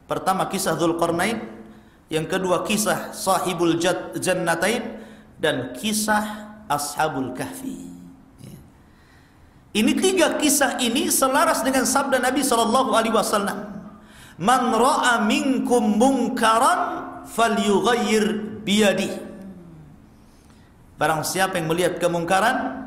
pertama 0.03 0.51
kisah 0.51 0.75
Dzulqarnain 0.75 1.39
yang 2.11 2.27
kedua 2.27 2.67
kisah 2.67 3.15
sahibul 3.15 3.79
jannatain 4.19 4.99
dan 5.39 5.73
kisah 5.73 6.53
ashabul 6.69 7.33
kahfi. 7.35 7.92
Ini 9.73 9.91
tiga 9.97 10.37
kisah 10.37 10.77
ini 10.79 11.09
selaras 11.09 11.65
dengan 11.65 11.83
sabda 11.83 12.21
Nabi 12.21 12.45
sallallahu 12.45 12.93
alaihi 12.93 13.13
wasallam 13.13 13.69
man 14.37 14.73
ra'a 14.73 15.25
minkum 15.25 15.97
munkaran 15.97 16.79
falyughayyir 17.29 18.61
biyadihi 18.63 19.33
Barang 21.03 21.25
siapa 21.25 21.57
yang 21.59 21.67
melihat 21.67 21.99
kemungkaran 21.99 22.79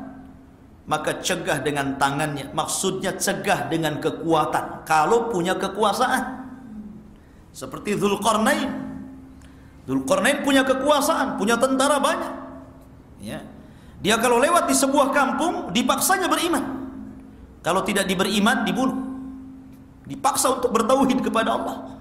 maka 0.87 1.19
cegah 1.19 1.59
dengan 1.59 1.99
tangannya. 1.99 2.49
Maksudnya 2.55 3.13
cegah 3.19 3.67
dengan 3.67 3.99
kekuatan. 3.99 4.87
Kalau 4.87 5.27
punya 5.27 5.59
kekuasaan. 5.59 6.47
Seperti 7.51 7.99
Zulkarnain. 7.99 8.71
Zulkarnain 9.85 10.41
punya 10.43 10.63
kekuasaan, 10.63 11.35
punya 11.37 11.59
tentara 11.59 11.99
banyak. 11.99 12.33
Ya. 13.21 13.43
Dia 13.99 14.15
kalau 14.17 14.39
lewat 14.39 14.65
di 14.71 14.75
sebuah 14.77 15.11
kampung 15.11 15.69
dipaksanya 15.75 16.31
beriman. 16.31 16.63
Kalau 17.61 17.81
tidak 17.83 18.07
diberiman 18.07 18.63
dibunuh. 18.63 18.97
Dipaksa 20.07 20.55
untuk 20.59 20.71
bertauhid 20.71 21.19
kepada 21.19 21.55
Allah. 21.55 21.99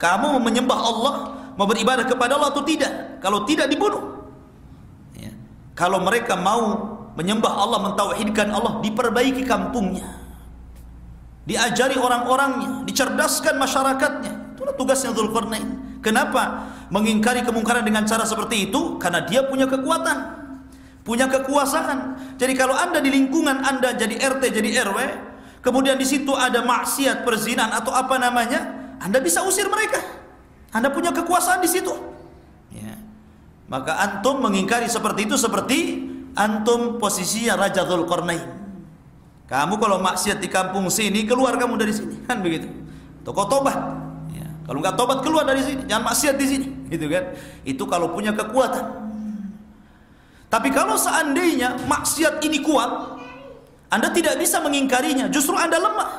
Kamu 0.00 0.40
menyembah 0.40 0.78
Allah, 0.80 1.14
mau 1.54 1.68
beribadah 1.68 2.08
kepada 2.08 2.34
Allah 2.40 2.50
atau 2.50 2.64
tidak? 2.64 3.20
Kalau 3.20 3.44
tidak 3.44 3.68
dibunuh. 3.68 4.14
Kalau 5.74 5.98
mereka 6.02 6.38
mau 6.38 6.94
menyembah 7.18 7.50
Allah, 7.50 7.78
mentauhidkan 7.90 8.50
Allah, 8.54 8.78
diperbaiki 8.78 9.42
kampungnya. 9.42 10.06
Diajari 11.44 11.98
orang-orangnya, 11.98 12.86
dicerdaskan 12.88 13.58
masyarakatnya. 13.58 14.54
Itulah 14.54 14.74
tugasnya 14.78 15.12
Dzulqarnain. 15.12 16.00
Kenapa? 16.00 16.72
Mengingkari 16.88 17.42
kemungkaran 17.42 17.82
dengan 17.82 18.06
cara 18.06 18.22
seperti 18.22 18.70
itu 18.70 18.96
karena 19.02 19.26
dia 19.26 19.44
punya 19.44 19.66
kekuatan. 19.66 20.43
Punya 21.04 21.28
kekuasaan. 21.28 22.16
Jadi 22.40 22.52
kalau 22.56 22.72
Anda 22.72 22.98
di 22.98 23.12
lingkungan 23.12 23.60
Anda 23.60 23.92
jadi 23.92 24.16
RT, 24.16 24.42
jadi 24.50 24.88
RW, 24.88 24.98
kemudian 25.60 26.00
di 26.00 26.08
situ 26.08 26.32
ada 26.32 26.64
maksiat, 26.64 27.28
perzinahan 27.28 27.76
atau 27.76 27.92
apa 27.92 28.16
namanya, 28.16 28.72
Anda 29.04 29.20
bisa 29.20 29.44
usir 29.44 29.68
mereka. 29.68 30.00
Anda 30.72 30.88
punya 30.88 31.12
kekuasaan 31.12 31.60
di 31.60 31.68
situ. 31.68 32.14
Maka 33.64 33.96
antum 33.96 34.44
mengingkari 34.44 34.86
seperti 34.92 35.24
itu 35.24 35.40
seperti 35.40 36.04
antum 36.36 37.00
posisinya 37.00 37.56
Raja 37.56 37.88
Dzulqarnain. 37.88 38.44
Kamu 39.48 39.76
kalau 39.80 40.00
maksiat 40.00 40.40
di 40.40 40.48
kampung 40.48 40.88
sini 40.92 41.24
keluar 41.24 41.56
kamu 41.56 41.76
dari 41.80 41.92
sini 41.92 42.24
kan 42.28 42.44
begitu. 42.44 42.68
Toko 43.24 43.48
tobat. 43.48 43.76
Ya. 44.36 44.48
Kalau 44.68 44.78
nggak 44.84 44.96
tobat 45.00 45.18
keluar 45.24 45.48
dari 45.48 45.64
sini, 45.64 45.84
jangan 45.88 46.12
maksiat 46.12 46.36
di 46.36 46.46
sini, 46.48 46.66
gitu 46.92 47.08
kan? 47.08 47.32
Itu 47.64 47.84
kalau 47.88 48.12
punya 48.12 48.36
kekuatan. 48.36 49.03
Tapi 50.54 50.70
kalau 50.70 50.94
seandainya 50.94 51.74
maksiat 51.90 52.38
ini 52.46 52.62
kuat, 52.62 52.86
Anda 53.90 54.14
tidak 54.14 54.38
bisa 54.38 54.62
mengingkarinya, 54.62 55.26
justru 55.26 55.58
Anda 55.58 55.82
lemah. 55.82 56.10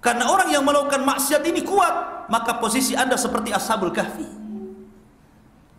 Karena 0.00 0.32
orang 0.32 0.48
yang 0.48 0.64
melakukan 0.64 1.04
maksiat 1.04 1.44
ini 1.44 1.60
kuat, 1.60 2.24
maka 2.32 2.56
posisi 2.56 2.96
Anda 2.96 3.20
seperti 3.20 3.52
Ashabul 3.52 3.92
Kahfi. 3.92 4.24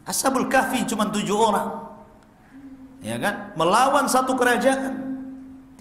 Ashabul 0.06 0.46
Kahfi 0.46 0.86
cuma 0.86 1.10
tujuh 1.10 1.34
orang. 1.34 1.90
Ya 3.02 3.18
kan? 3.18 3.58
Melawan 3.58 4.06
satu 4.06 4.38
kerajaan. 4.38 5.10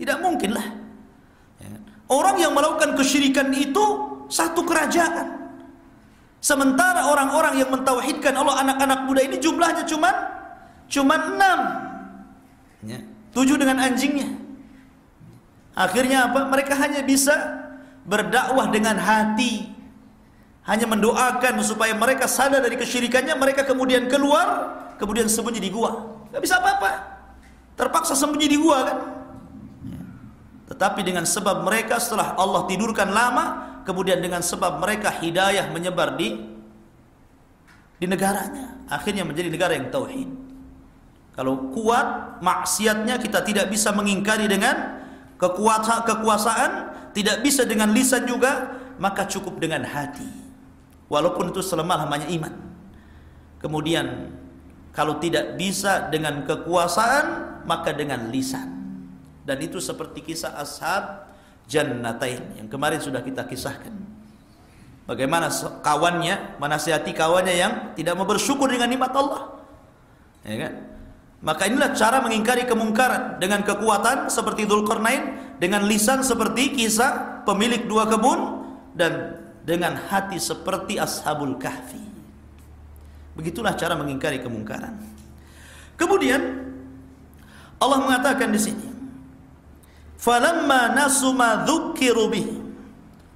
Tidak 0.00 0.24
mungkin 0.24 0.56
lah. 0.56 0.64
Ya 1.60 1.68
kan? 1.68 1.82
Orang 2.08 2.40
yang 2.40 2.56
melakukan 2.56 2.96
kesyirikan 2.96 3.52
itu 3.52 3.84
satu 4.32 4.64
kerajaan. 4.64 5.52
Sementara 6.40 7.12
orang-orang 7.12 7.60
yang 7.60 7.68
mentauhidkan 7.68 8.32
Allah 8.40 8.56
anak-anak 8.64 9.04
muda 9.04 9.20
ini 9.20 9.36
jumlahnya 9.36 9.84
cuma 9.84 10.37
cuma 10.88 11.14
enam. 11.16 11.60
Ya. 12.82 13.00
Tujuh 13.36 13.60
dengan 13.60 13.78
anjingnya. 13.78 14.34
Akhirnya 15.78 16.32
apa? 16.32 16.48
Mereka 16.50 16.74
hanya 16.74 17.06
bisa 17.06 17.36
berdakwah 18.08 18.72
dengan 18.72 18.98
hati 18.98 19.78
hanya 20.68 20.84
mendoakan 20.84 21.64
supaya 21.64 21.96
mereka 21.96 22.28
sadar 22.28 22.60
dari 22.60 22.76
kesyirikannya, 22.76 23.32
mereka 23.40 23.64
kemudian 23.64 24.04
keluar, 24.04 24.76
kemudian 25.00 25.24
sembunyi 25.24 25.64
di 25.64 25.72
gua. 25.72 26.12
Gak 26.28 26.44
bisa 26.44 26.60
apa-apa. 26.60 26.90
Terpaksa 27.72 28.12
sembunyi 28.12 28.52
di 28.52 28.60
gua 28.60 28.84
kan. 28.84 28.98
Tetapi 30.68 31.00
dengan 31.00 31.24
sebab 31.24 31.64
mereka 31.64 31.96
setelah 31.96 32.36
Allah 32.36 32.68
tidurkan 32.68 33.08
lama, 33.08 33.44
kemudian 33.88 34.20
dengan 34.20 34.44
sebab 34.44 34.76
mereka 34.84 35.08
hidayah 35.08 35.72
menyebar 35.72 36.20
di 36.20 36.36
di 37.96 38.04
negaranya, 38.04 38.76
akhirnya 38.92 39.24
menjadi 39.24 39.48
negara 39.48 39.72
yang 39.72 39.88
tauhid. 39.88 40.28
Kalau 41.38 41.70
kuat 41.70 42.42
maksiatnya 42.42 43.22
kita 43.22 43.46
tidak 43.46 43.70
bisa 43.70 43.94
mengingkari 43.94 44.50
dengan 44.50 44.98
kekuasaan, 45.38 46.02
kekuasaan, 46.02 46.70
tidak 47.14 47.46
bisa 47.46 47.62
dengan 47.62 47.94
lisan 47.94 48.26
juga, 48.26 48.74
maka 48.98 49.22
cukup 49.30 49.62
dengan 49.62 49.86
hati 49.86 50.26
walaupun 51.06 51.54
itu 51.54 51.62
selemah-lemahnya 51.62 52.28
iman. 52.42 52.54
Kemudian 53.58 54.34
kalau 54.90 55.22
tidak 55.22 55.54
bisa 55.54 56.10
dengan 56.10 56.42
kekuasaan 56.42 57.26
maka 57.66 57.94
dengan 57.94 58.30
lisan. 58.30 58.78
Dan 59.46 59.64
itu 59.64 59.80
seperti 59.80 60.20
kisah 60.20 60.58
ashab 60.60 61.32
jannatain 61.64 62.60
yang 62.60 62.68
kemarin 62.68 63.00
sudah 63.00 63.24
kita 63.24 63.48
kisahkan. 63.48 63.94
Bagaimana 65.08 65.48
kawannya 65.80 66.60
menasihati 66.60 67.16
kawannya 67.16 67.54
yang 67.56 67.72
tidak 67.96 68.12
mau 68.12 68.28
bersyukur 68.28 68.68
dengan 68.68 68.92
nikmat 68.92 69.14
Allah. 69.16 69.56
Ya 70.44 70.68
kan? 70.68 70.97
Maka 71.38 71.70
inilah 71.70 71.94
cara 71.94 72.18
mengingkari 72.18 72.66
kemungkaran 72.66 73.38
dengan 73.38 73.62
kekuatan 73.62 74.26
seperti 74.26 74.66
Dzulqarnain, 74.66 75.56
dengan 75.62 75.86
lisan 75.86 76.26
seperti 76.26 76.74
kisah 76.74 77.42
pemilik 77.46 77.86
dua 77.86 78.10
kebun 78.10 78.66
dan 78.94 79.38
dengan 79.62 79.94
hati 79.94 80.38
seperti 80.42 80.98
ashabul 80.98 81.54
kahfi. 81.58 82.02
Begitulah 83.38 83.78
cara 83.78 83.94
mengingkari 83.94 84.42
kemungkaran. 84.42 84.98
Kemudian 85.94 86.42
Allah 87.78 87.98
mengatakan 88.02 88.50
di 88.50 88.58
sini, 88.58 88.86
"Falamma 90.18 90.90
nasu 90.94 91.30
ma 91.30 91.62
dzukkiru 91.62 92.26
bih, 92.34 92.48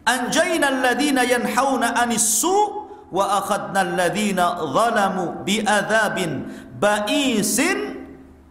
anjayna 0.03 0.75
alladhina 0.75 1.23
yanhauna 1.23 1.95
'anis 1.95 2.43
su' 2.43 2.83
wa 3.13 3.45
akhadna 3.45 4.11
zalamu 4.11 5.47
bi'adzabin 5.47 6.51
ba'isin 6.83 8.03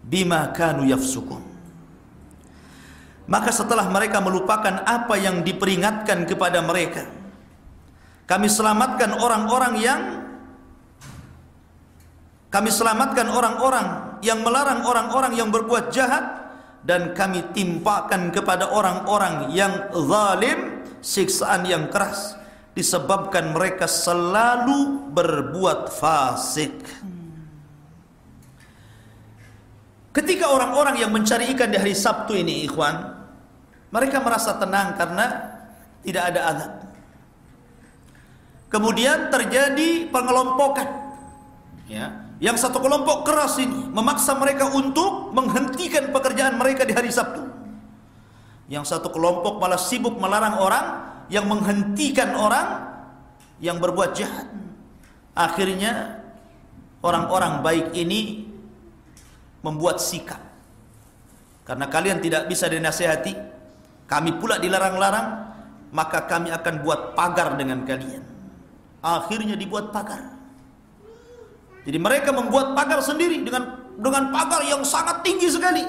bima 0.07 0.55
kanu 0.55 0.87
yafsukun." 0.87 1.43
Maka 3.27 3.51
setelah 3.51 3.87
mereka 3.91 4.23
melupakan 4.23 4.83
apa 4.87 5.15
yang 5.19 5.43
diperingatkan 5.43 6.23
kepada 6.27 6.63
mereka, 6.63 7.07
kami 8.27 8.47
selamatkan 8.47 9.19
orang-orang 9.19 9.73
yang 9.79 10.01
kami 12.51 12.67
selamatkan 12.67 13.31
orang-orang 13.31 14.19
yang 14.19 14.43
melarang 14.43 14.83
orang-orang 14.83 15.39
yang 15.39 15.47
berbuat 15.47 15.87
jahat 15.95 16.51
dan 16.83 17.15
kami 17.15 17.47
timpakan 17.55 18.27
kepada 18.35 18.67
orang-orang 18.75 19.55
yang 19.55 19.87
zalim 19.95 20.83
siksaan 20.99 21.63
yang 21.63 21.87
keras 21.87 22.35
disebabkan 22.75 23.55
mereka 23.55 23.87
selalu 23.87 25.11
berbuat 25.15 25.91
fasik. 25.95 26.75
Ketika 30.11 30.51
orang-orang 30.51 30.99
yang 30.99 31.11
mencari 31.15 31.47
ikan 31.55 31.71
di 31.71 31.79
hari 31.79 31.95
Sabtu 31.95 32.35
ini, 32.35 32.67
ikhwan, 32.67 32.99
mereka 33.95 34.19
merasa 34.19 34.59
tenang 34.59 34.99
karena 34.99 35.25
tidak 36.03 36.23
ada 36.35 36.41
azab. 36.51 36.71
Kemudian 38.71 39.31
terjadi 39.31 40.07
pengelompokan. 40.11 40.87
Ya, 41.87 42.23
yang 42.39 42.55
satu 42.55 42.79
kelompok 42.79 43.27
keras 43.27 43.59
ini 43.59 43.87
memaksa 43.91 44.35
mereka 44.39 44.71
untuk 44.71 45.35
menghentikan 45.35 46.11
pekerjaan 46.11 46.55
mereka 46.55 46.87
di 46.87 46.95
hari 46.95 47.11
Sabtu. 47.11 47.43
Yang 48.71 48.95
satu 48.95 49.11
kelompok 49.11 49.59
malah 49.59 49.79
sibuk 49.79 50.15
melarang 50.19 50.55
orang 50.59 50.85
yang 51.27 51.47
menghentikan 51.47 52.35
orang 52.35 52.67
yang 53.59 53.79
berbuat 53.79 54.15
jahat. 54.15 54.47
Akhirnya 55.35 56.23
orang-orang 57.03 57.63
baik 57.63 57.87
ini 57.95 58.50
membuat 59.61 60.01
sikap. 60.01 60.41
Karena 61.65 61.87
kalian 61.87 62.19
tidak 62.19 62.49
bisa 62.49 62.67
dinasehati, 62.67 63.33
kami 64.09 64.35
pula 64.41 64.57
dilarang-larang, 64.57 65.27
maka 65.93 66.25
kami 66.25 66.49
akan 66.51 66.83
buat 66.83 67.13
pagar 67.13 67.55
dengan 67.55 67.85
kalian. 67.85 68.25
Akhirnya 69.01 69.55
dibuat 69.57 69.93
pagar. 69.93 70.37
Jadi 71.81 71.97
mereka 71.97 72.29
membuat 72.29 72.77
pagar 72.77 73.01
sendiri 73.01 73.41
dengan 73.41 73.81
dengan 73.97 74.29
pagar 74.29 74.61
yang 74.65 74.85
sangat 74.85 75.25
tinggi 75.25 75.49
sekali. 75.49 75.81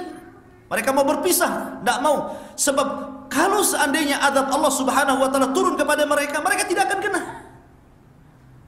Mereka 0.73 0.89
mau 0.97 1.05
berpisah, 1.05 1.85
tidak 1.85 1.99
mau. 2.01 2.33
Sebab 2.57 2.89
kalau 3.29 3.61
seandainya 3.61 4.17
adab 4.25 4.49
Allah 4.49 4.73
Subhanahu 4.73 5.21
wa 5.21 5.29
taala 5.29 5.53
turun 5.53 5.77
kepada 5.77 6.09
mereka, 6.09 6.41
mereka 6.41 6.65
tidak 6.65 6.89
akan 6.89 6.99
kena. 7.01 7.23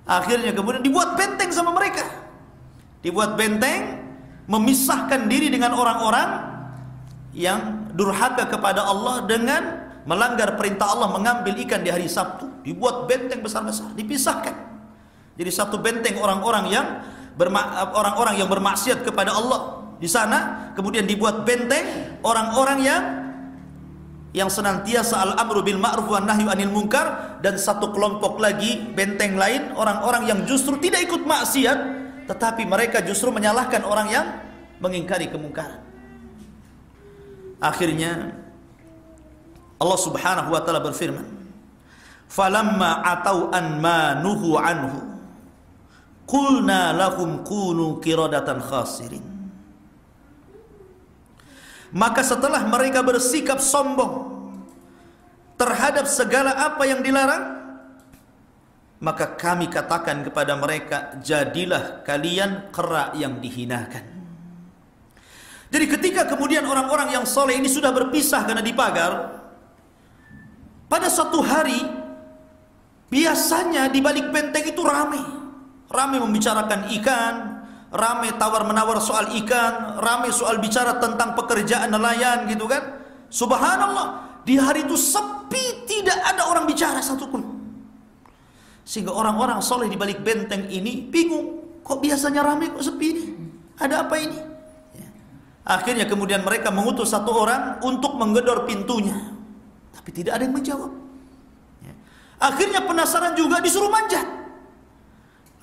Akhirnya 0.04 0.52
kemudian 0.52 0.84
dibuat 0.84 1.16
benteng 1.16 1.48
sama 1.48 1.72
mereka. 1.72 2.04
Dibuat 3.00 3.40
benteng 3.40 4.03
memisahkan 4.44 5.26
diri 5.28 5.48
dengan 5.48 5.72
orang-orang 5.76 6.28
yang 7.34 7.90
durhaka 7.96 8.46
kepada 8.46 8.84
Allah 8.84 9.24
dengan 9.24 9.62
melanggar 10.04 10.54
perintah 10.54 10.92
Allah 10.92 11.10
mengambil 11.10 11.56
ikan 11.64 11.80
di 11.80 11.90
hari 11.90 12.06
Sabtu. 12.06 12.46
Dibuat 12.64 13.08
benteng 13.10 13.44
besar-besar, 13.44 13.92
dipisahkan. 13.96 14.54
Jadi 15.34 15.50
satu 15.50 15.82
benteng 15.82 16.16
orang-orang 16.20 16.64
yang 16.70 16.86
orang-orang 17.92 18.38
yang 18.38 18.46
bermaksiat 18.46 19.02
kepada 19.02 19.34
Allah 19.34 19.82
di 19.98 20.06
sana 20.06 20.70
kemudian 20.78 21.02
dibuat 21.02 21.42
benteng 21.42 22.18
orang-orang 22.22 22.78
yang 22.82 23.02
yang 24.34 24.50
senantiasa 24.50 25.22
al-amru 25.22 25.62
bil 25.62 25.78
ma'ruf 25.78 26.10
wa 26.10 26.18
nahyu 26.22 26.50
anil 26.50 26.70
munkar 26.70 27.38
dan 27.42 27.54
satu 27.54 27.94
kelompok 27.94 28.42
lagi 28.42 28.82
benteng 28.94 29.38
lain 29.38 29.74
orang-orang 29.78 30.26
yang 30.26 30.38
justru 30.46 30.78
tidak 30.82 31.06
ikut 31.06 31.22
maksiat 31.22 32.03
tetapi 32.24 32.64
mereka 32.64 33.04
justru 33.04 33.28
menyalahkan 33.28 33.84
orang 33.84 34.08
yang 34.08 34.26
mengingkari 34.80 35.28
kemungkaran. 35.28 35.80
Akhirnya 37.60 38.36
Allah 39.80 40.00
Subhanahu 40.00 40.52
wa 40.52 40.60
taala 40.60 40.80
berfirman, 40.84 41.24
"Falamma 42.28 43.04
atau 43.04 43.48
an 43.52 43.80
ma 43.80 44.16
nuhu 44.20 44.56
anhu, 44.60 45.00
qulna 46.28 46.92
lahum 46.92 47.40
kunu 47.44 48.00
qiradatan 48.04 48.60
khasirin." 48.60 49.24
Maka 51.94 52.26
setelah 52.26 52.66
mereka 52.66 53.06
bersikap 53.06 53.62
sombong 53.62 54.34
terhadap 55.54 56.10
segala 56.10 56.50
apa 56.50 56.82
yang 56.90 57.00
dilarang, 57.00 57.63
maka 59.04 59.36
kami 59.36 59.68
katakan 59.68 60.24
kepada 60.24 60.56
mereka, 60.56 61.20
jadilah 61.20 62.00
kalian 62.08 62.72
kera 62.72 63.12
yang 63.12 63.36
dihinakan. 63.36 64.00
Jadi 65.68 65.86
ketika 65.90 66.24
kemudian 66.24 66.64
orang-orang 66.64 67.12
yang 67.12 67.28
soleh 67.28 67.60
ini 67.60 67.68
sudah 67.68 67.92
berpisah 67.92 68.48
karena 68.48 68.64
dipagar, 68.64 69.44
pada 70.88 71.12
suatu 71.12 71.44
hari 71.44 71.84
biasanya 73.12 73.92
di 73.92 74.00
balik 74.00 74.32
benteng 74.32 74.64
itu 74.64 74.80
ramai, 74.80 75.20
ramai 75.92 76.18
membicarakan 76.24 76.88
ikan, 76.96 77.34
Ramai 77.94 78.34
tawar 78.42 78.66
menawar 78.66 78.98
soal 78.98 79.30
ikan, 79.38 80.02
ramai 80.02 80.34
soal 80.34 80.58
bicara 80.58 80.98
tentang 80.98 81.38
pekerjaan 81.38 81.94
nelayan 81.94 82.42
gitu 82.50 82.66
kan. 82.66 83.06
Subhanallah, 83.30 84.42
di 84.42 84.58
hari 84.58 84.82
itu 84.82 84.98
sepi 84.98 85.86
tidak 85.86 86.18
ada 86.26 86.50
orang 86.50 86.66
bicara 86.66 86.98
satupun. 86.98 87.53
Sehingga 88.84 89.16
orang-orang 89.16 89.64
soleh 89.64 89.88
di 89.88 89.96
balik 89.96 90.20
benteng 90.20 90.68
ini 90.68 91.08
bingung, 91.08 91.80
kok 91.80 92.04
biasanya 92.04 92.44
ramai 92.44 92.68
kok 92.68 92.84
sepi 92.84 93.06
ini? 93.16 93.24
Ada 93.80 94.04
apa 94.04 94.14
ini? 94.20 94.38
Ya. 94.92 95.08
Akhirnya 95.64 96.04
kemudian 96.04 96.44
mereka 96.44 96.68
mengutus 96.68 97.10
satu 97.10 97.32
orang 97.32 97.80
untuk 97.80 98.20
menggedor 98.20 98.68
pintunya. 98.68 99.16
Tapi 99.96 100.10
tidak 100.12 100.36
ada 100.36 100.44
yang 100.44 100.54
menjawab. 100.54 100.92
Ya. 101.80 101.92
Akhirnya 102.44 102.84
penasaran 102.84 103.32
juga 103.32 103.64
disuruh 103.64 103.88
manjat. 103.88 104.28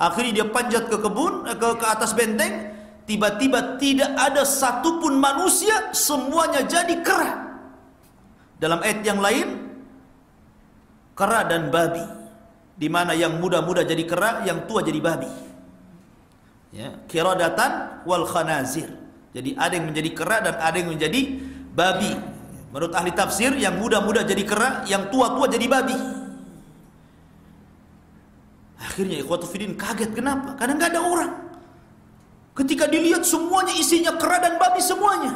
Akhirnya 0.02 0.42
dia 0.42 0.48
panjat 0.50 0.90
ke 0.90 0.98
kebun, 0.98 1.46
eh, 1.46 1.54
ke, 1.54 1.68
ke 1.78 1.86
atas 1.86 2.18
benteng. 2.18 2.74
Tiba-tiba 3.06 3.78
tidak 3.78 4.18
ada 4.18 4.42
satupun 4.42 5.22
manusia, 5.22 5.94
semuanya 5.94 6.66
jadi 6.66 7.06
kera. 7.06 7.54
Dalam 8.58 8.82
ayat 8.82 9.06
yang 9.06 9.22
lain, 9.22 9.62
kera 11.14 11.46
dan 11.46 11.70
babi. 11.70 12.21
Di 12.82 12.90
mana 12.90 13.14
yang 13.14 13.38
muda-muda 13.38 13.86
jadi 13.86 14.02
kera, 14.10 14.42
yang 14.42 14.66
tua 14.66 14.82
jadi 14.82 14.98
babi. 14.98 15.30
Ya, 16.74 16.98
kiradatan 17.06 18.02
wal 18.10 18.26
khanazir. 18.26 18.90
Jadi 19.38 19.54
ada 19.54 19.78
yang 19.78 19.94
menjadi 19.94 20.10
kera 20.18 20.42
dan 20.42 20.58
ada 20.58 20.76
yang 20.82 20.90
menjadi 20.90 21.22
babi. 21.78 22.10
Menurut 22.74 22.98
ahli 22.98 23.14
tafsir, 23.14 23.54
yang 23.54 23.78
muda-muda 23.78 24.26
jadi 24.26 24.42
kera, 24.42 24.82
yang 24.90 25.14
tua-tua 25.14 25.46
jadi 25.46 25.68
babi. 25.70 25.94
Akhirnya 28.82 29.22
ikhwatu 29.22 29.46
fidin 29.46 29.78
kaget 29.78 30.18
kenapa? 30.18 30.58
Karena 30.58 30.74
nggak 30.82 30.90
ada 30.98 31.02
orang. 31.06 31.32
Ketika 32.58 32.90
dilihat 32.90 33.24
semuanya 33.24 33.78
isinya 33.78 34.18
kera 34.18 34.42
dan 34.42 34.58
babi 34.58 34.82
semuanya. 34.82 35.34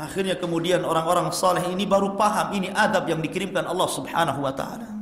Akhirnya 0.00 0.36
kemudian 0.40 0.80
orang-orang 0.80 1.28
saleh 1.32 1.62
ini 1.72 1.84
baru 1.84 2.16
paham 2.16 2.56
ini 2.56 2.72
adab 2.72 3.04
yang 3.04 3.20
dikirimkan 3.20 3.68
Allah 3.68 3.88
Subhanahu 3.88 4.40
wa 4.40 4.52
taala. 4.56 4.96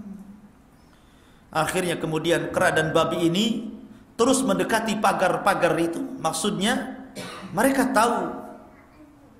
Akhirnya 1.54 1.96
kemudian 1.96 2.50
kera 2.50 2.74
dan 2.74 2.90
babi 2.90 3.30
ini 3.30 3.70
terus 4.18 4.42
mendekati 4.42 4.98
pagar-pagar 4.98 5.78
itu. 5.78 6.02
Maksudnya 6.18 7.06
mereka 7.54 7.94
tahu 7.94 8.34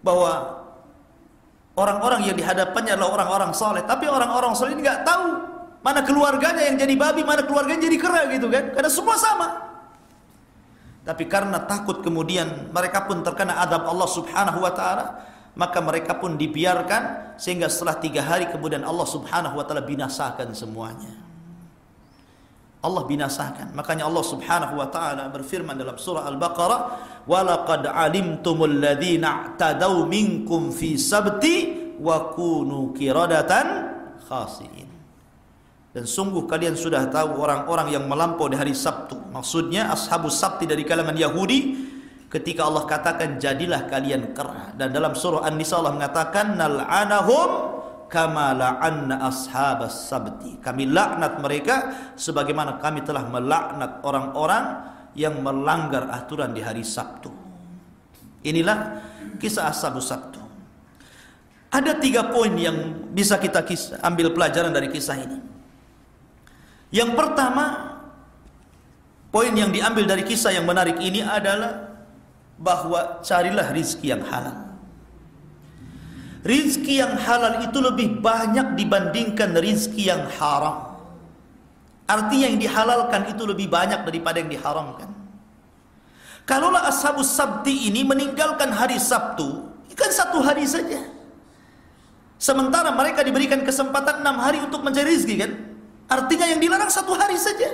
bahwa 0.07 0.62
orang-orang 1.74 2.31
yang 2.31 2.38
dihadapannya 2.38 2.94
adalah 2.94 3.18
orang-orang 3.18 3.50
saleh, 3.50 3.83
tapi 3.83 4.07
orang-orang 4.07 4.55
saleh 4.55 4.79
ini 4.79 4.87
nggak 4.87 5.03
tahu 5.03 5.55
Mana 5.85 6.00
keluarganya 6.00 6.64
yang 6.64 6.81
jadi 6.81 6.96
babi, 6.96 7.20
mana 7.29 7.44
keluarganya 7.44 7.85
jadi 7.85 8.00
kera 8.00 8.24
gitu 8.33 8.48
kan? 8.48 8.72
Karena 8.72 8.88
semua 8.88 9.20
sama. 9.20 9.48
Tapi 11.05 11.29
karena 11.29 11.61
takut 11.68 12.00
kemudian 12.00 12.72
mereka 12.72 13.05
pun 13.05 13.20
terkena 13.20 13.61
adab 13.61 13.85
Allah 13.85 14.09
Subhanahu 14.09 14.64
wa 14.64 14.72
taala, 14.72 15.20
maka 15.53 15.85
mereka 15.85 16.16
pun 16.16 16.40
dibiarkan 16.40 17.37
sehingga 17.37 17.68
setelah 17.68 18.00
tiga 18.00 18.24
hari 18.24 18.48
kemudian 18.48 18.81
Allah 18.81 19.05
Subhanahu 19.05 19.61
wa 19.61 19.64
taala 19.68 19.85
binasakan 19.85 20.57
semuanya. 20.57 21.12
Allah 22.85 23.09
binasakan. 23.09 23.73
Makanya 23.73 24.05
Allah 24.05 24.20
Subhanahu 24.20 24.77
wa 24.77 24.92
taala 24.92 25.33
berfirman 25.33 25.73
dalam 25.73 25.97
surah 25.97 26.29
Al-Baqarah, 26.29 26.81
"Walaqad 27.25 27.88
alimtumul 27.88 28.77
ladzina 28.77 29.57
i'tadaw 29.57 30.05
minkum 30.05 30.68
fi 30.68 31.01
sabti 31.01 31.57
wa 31.97 32.37
kunu 32.37 32.92
qiradatan 32.92 33.66
khasiin." 34.29 34.92
Dan 35.94 36.05
sungguh 36.05 36.44
kalian 36.44 36.75
sudah 36.75 37.07
tahu 37.07 37.38
orang-orang 37.38 37.94
yang 37.94 38.05
melampau 38.11 38.51
di 38.51 38.59
hari 38.59 38.75
Sabtu. 38.75 39.14
Maksudnya 39.31 39.94
ashabus 39.94 40.35
sabti 40.35 40.66
dari 40.66 40.83
kalangan 40.83 41.14
Yahudi. 41.14 41.87
Ketika 42.27 42.66
Allah 42.66 42.83
katakan 42.83 43.38
jadilah 43.38 43.87
kalian 43.87 44.35
kera. 44.35 44.75
Dan 44.75 44.90
dalam 44.90 45.14
surah 45.14 45.47
An-Nisa 45.47 45.79
Allah 45.79 45.94
mengatakan 45.94 46.59
nal'anahum 46.59 47.73
kama 48.14 48.55
la'anna 48.55 49.27
ashabas 49.27 50.07
sabti. 50.07 50.62
Kami 50.62 50.87
laknat 50.87 51.42
mereka 51.42 51.74
sebagaimana 52.14 52.79
kami 52.79 53.03
telah 53.03 53.27
melaknat 53.27 53.98
orang-orang 54.07 54.94
yang 55.18 55.42
melanggar 55.42 56.07
aturan 56.14 56.55
di 56.55 56.62
hari 56.62 56.87
Sabtu. 56.87 57.35
Inilah 58.46 59.03
kisah 59.42 59.66
ashabus 59.66 60.07
sabtu. 60.14 60.38
Ada 61.74 61.98
tiga 61.98 62.31
poin 62.31 62.55
yang 62.55 63.11
bisa 63.11 63.35
kita 63.35 63.66
kisah, 63.66 63.98
ambil 64.07 64.31
pelajaran 64.31 64.70
dari 64.70 64.87
kisah 64.94 65.18
ini. 65.18 65.42
Yang 66.94 67.18
pertama, 67.18 67.98
poin 69.35 69.50
yang 69.50 69.74
diambil 69.74 70.07
dari 70.07 70.22
kisah 70.22 70.55
yang 70.55 70.70
menarik 70.70 71.03
ini 71.03 71.18
adalah 71.18 71.98
bahwa 72.55 73.18
carilah 73.27 73.74
rizki 73.74 74.14
yang 74.14 74.22
halal. 74.22 74.73
Rizki 76.44 77.00
yang 77.00 77.16
halal 77.16 77.64
itu 77.64 77.80
lebih 77.80 78.20
banyak 78.20 78.76
dibandingkan 78.76 79.57
rizki 79.57 80.12
yang 80.12 80.28
haram. 80.28 80.92
Artinya 82.04 82.52
yang 82.52 82.61
dihalalkan 82.61 83.33
itu 83.33 83.48
lebih 83.48 83.72
banyak 83.72 84.04
daripada 84.04 84.44
yang 84.44 84.52
diharamkan. 84.52 85.09
Kalaulah 86.44 86.85
ashabus 86.92 87.33
sabti 87.33 87.88
ini 87.88 88.05
meninggalkan 88.05 88.68
hari 88.68 89.01
Sabtu, 89.01 89.64
kan 89.97 90.12
satu 90.12 90.45
hari 90.45 90.68
saja. 90.68 91.01
Sementara 92.36 92.92
mereka 92.92 93.24
diberikan 93.24 93.64
kesempatan 93.64 94.20
enam 94.20 94.36
hari 94.36 94.61
untuk 94.61 94.84
mencari 94.84 95.16
rizki 95.16 95.40
kan? 95.40 95.57
Artinya 96.12 96.45
yang 96.45 96.61
dilarang 96.61 96.92
satu 96.92 97.16
hari 97.16 97.40
saja. 97.40 97.72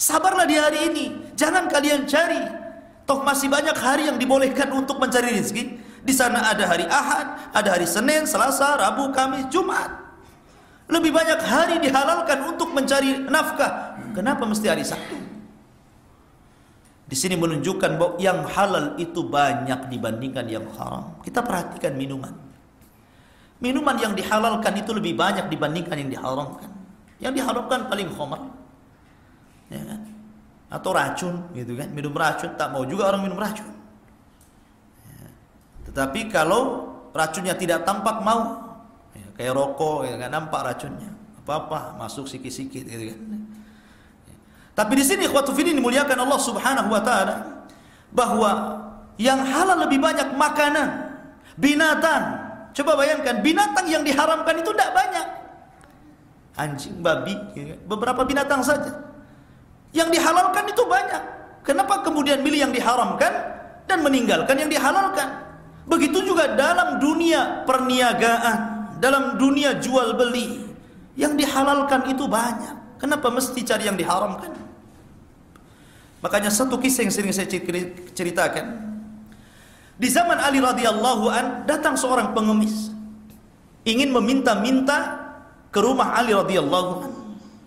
Sabarlah 0.00 0.48
di 0.48 0.56
hari 0.56 0.88
ini. 0.88 1.04
Jangan 1.36 1.68
kalian 1.68 2.08
cari. 2.08 2.40
Toh 3.04 3.20
masih 3.20 3.52
banyak 3.52 3.76
hari 3.76 4.08
yang 4.08 4.16
dibolehkan 4.16 4.72
untuk 4.72 4.96
mencari 4.96 5.36
rezeki. 5.36 5.89
Di 6.00 6.14
sana 6.16 6.52
ada 6.52 6.64
hari 6.64 6.88
Ahad, 6.88 7.52
ada 7.52 7.68
hari 7.76 7.84
Senin, 7.84 8.24
Selasa, 8.24 8.76
Rabu, 8.76 9.12
Kamis, 9.12 9.48
Jumat. 9.52 9.88
Lebih 10.90 11.12
banyak 11.14 11.40
hari 11.44 11.78
dihalalkan 11.78 12.50
untuk 12.50 12.74
mencari 12.74 13.22
nafkah. 13.28 14.00
Kenapa 14.16 14.42
mesti 14.42 14.66
hari 14.66 14.82
Sabtu? 14.82 15.14
Di 17.06 17.16
sini 17.18 17.38
menunjukkan 17.38 17.90
bahwa 17.98 18.14
yang 18.18 18.42
halal 18.46 18.98
itu 18.98 19.22
banyak 19.22 19.90
dibandingkan 19.90 20.46
yang 20.50 20.66
haram. 20.74 21.14
Kita 21.22 21.42
perhatikan 21.42 21.94
minuman. 21.94 22.34
Minuman 23.60 23.96
yang 24.00 24.16
dihalalkan 24.16 24.72
itu 24.78 24.90
lebih 24.96 25.14
banyak 25.14 25.46
dibandingkan 25.46 25.94
yang 26.00 26.10
diharamkan. 26.10 26.70
Yang 27.20 27.32
diharapkan 27.42 27.86
paling 27.86 28.08
khamar. 28.14 28.40
Ya 29.70 29.82
kan? 29.84 30.00
atau 30.70 30.90
racun 30.94 31.50
gitu 31.50 31.74
kan 31.74 31.90
minum 31.90 32.14
racun 32.14 32.54
tak 32.54 32.70
mau 32.70 32.86
juga 32.86 33.10
orang 33.10 33.26
minum 33.26 33.36
racun. 33.36 33.66
Tetapi 35.90 36.30
kalau 36.30 36.94
racunnya 37.10 37.58
tidak 37.58 37.82
tampak 37.82 38.22
mau 38.22 38.62
ya, 39.12 39.26
kayak 39.34 39.52
rokok 39.58 40.06
ya 40.06 40.14
nggak 40.16 40.32
nampak 40.32 40.60
racunnya 40.62 41.10
apa 41.42 41.52
apa 41.66 41.78
masuk 41.98 42.30
sikit-sikit 42.30 42.86
gitu 42.86 43.04
kan 43.10 43.18
ya. 44.30 44.36
tapi 44.78 44.92
di 44.94 45.04
sini 45.04 45.26
ikhwatu 45.26 45.50
ini 45.58 45.74
dimuliakan 45.74 46.18
Allah 46.22 46.40
Subhanahu 46.40 46.88
wa 46.88 47.02
taala 47.02 47.66
bahwa 48.14 48.50
yang 49.18 49.42
halal 49.42 49.82
lebih 49.84 49.98
banyak 49.98 50.32
makanan 50.38 51.18
binatang 51.58 52.22
coba 52.70 52.92
bayangkan 52.94 53.42
binatang 53.42 53.86
yang 53.90 54.06
diharamkan 54.06 54.54
itu 54.62 54.70
tidak 54.70 54.90
banyak 54.94 55.26
anjing 56.54 56.96
babi 57.02 57.34
ya, 57.58 57.74
kan? 57.74 57.78
beberapa 57.90 58.22
binatang 58.22 58.62
saja 58.62 59.10
yang 59.90 60.08
dihalalkan 60.10 60.70
itu 60.70 60.82
banyak. 60.86 61.22
Kenapa 61.66 62.00
kemudian 62.06 62.40
milih 62.40 62.70
yang 62.70 62.72
diharamkan 62.72 63.32
dan 63.84 63.98
meninggalkan 64.00 64.56
yang 64.56 64.70
dihalalkan? 64.70 65.28
Begitu 65.90 66.22
juga 66.22 66.54
dalam 66.54 67.02
dunia 67.02 67.66
perniagaan, 67.66 68.58
dalam 69.02 69.34
dunia 69.34 69.74
jual 69.82 70.14
beli. 70.14 70.70
Yang 71.18 71.42
dihalalkan 71.42 72.06
itu 72.14 72.30
banyak. 72.30 73.02
Kenapa 73.02 73.28
mesti 73.28 73.60
cari 73.66 73.90
yang 73.90 73.98
diharamkan? 73.98 74.54
Makanya 76.22 76.54
satu 76.54 76.78
kisah 76.78 77.02
yang 77.02 77.12
sering 77.12 77.34
saya 77.34 77.50
ceritakan. 78.14 78.88
Di 79.98 80.08
zaman 80.08 80.38
Ali 80.38 80.62
radhiyallahu 80.62 81.24
an 81.28 81.46
datang 81.68 81.98
seorang 81.98 82.32
pengemis 82.32 82.88
ingin 83.84 84.14
meminta-minta 84.14 85.28
ke 85.74 85.80
rumah 85.82 86.14
Ali 86.16 86.32
radhiyallahu 86.32 86.90
an. 87.04 87.10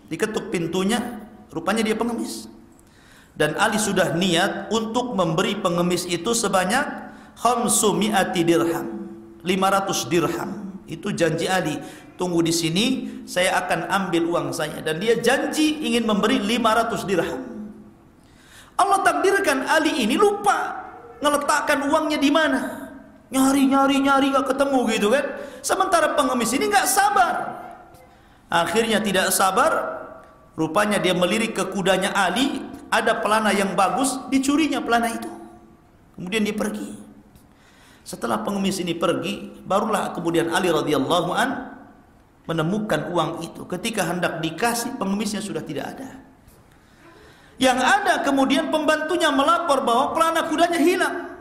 Diketuk 0.08 0.50
pintunya, 0.54 1.24
Rupanya 1.54 1.86
dia 1.86 1.94
pengemis. 1.94 2.50
Dan 3.38 3.54
Ali 3.62 3.78
sudah 3.78 4.18
niat 4.18 4.74
untuk 4.74 5.14
memberi 5.14 5.58
pengemis 5.58 6.10
itu 6.10 6.34
sebanyak 6.34 7.03
khamsumi'ati 7.40 8.42
dirham. 8.44 8.88
500 9.44 10.12
dirham. 10.12 10.50
Itu 10.88 11.12
janji 11.16 11.50
Ali. 11.50 11.76
Tunggu 12.14 12.46
di 12.46 12.54
sini, 12.54 12.86
saya 13.26 13.58
akan 13.66 13.90
ambil 13.90 14.24
uang 14.30 14.48
saya. 14.54 14.80
Dan 14.80 15.02
dia 15.02 15.18
janji 15.20 15.82
ingin 15.84 16.06
memberi 16.06 16.38
500 16.40 17.10
dirham. 17.10 17.42
Allah 18.78 19.00
takdirkan 19.06 19.70
Ali 19.70 20.02
ini 20.02 20.18
lupa 20.18 20.86
ngeletakkan 21.22 21.90
uangnya 21.90 22.18
di 22.22 22.32
mana. 22.34 22.62
Nyari, 23.34 23.66
nyari, 23.66 23.98
nyari 23.98 24.28
gak 24.30 24.54
ketemu 24.54 24.80
gitu 24.94 25.08
kan. 25.10 25.26
Sementara 25.66 26.14
pengemis 26.14 26.54
ini 26.54 26.70
gak 26.70 26.86
sabar. 26.86 27.34
Akhirnya 28.54 29.02
tidak 29.02 29.34
sabar, 29.34 30.04
Rupanya 30.54 31.02
dia 31.02 31.18
melirik 31.18 31.58
ke 31.58 31.66
kudanya 31.74 32.14
Ali, 32.14 32.62
ada 32.94 33.18
pelana 33.18 33.50
yang 33.50 33.74
bagus, 33.74 34.22
dicurinya 34.30 34.86
pelana 34.86 35.10
itu. 35.10 35.30
Kemudian 36.14 36.46
dia 36.46 36.54
pergi. 36.54 36.94
Setelah 38.04 38.44
pengemis 38.44 38.84
ini 38.84 38.92
pergi, 38.92 39.64
barulah 39.64 40.12
kemudian 40.12 40.52
Ali 40.52 40.68
radhiyallahu 40.68 41.32
an 41.32 41.50
menemukan 42.44 43.08
uang 43.08 43.40
itu. 43.48 43.64
Ketika 43.64 44.04
hendak 44.04 44.44
dikasih, 44.44 45.00
pengemisnya 45.00 45.40
sudah 45.40 45.64
tidak 45.64 45.96
ada. 45.96 46.20
Yang 47.56 47.80
ada 47.80 48.14
kemudian 48.28 48.68
pembantunya 48.68 49.32
melapor 49.32 49.88
bahwa 49.88 50.12
pelana 50.12 50.52
kudanya 50.52 50.80
hilang. 50.84 51.32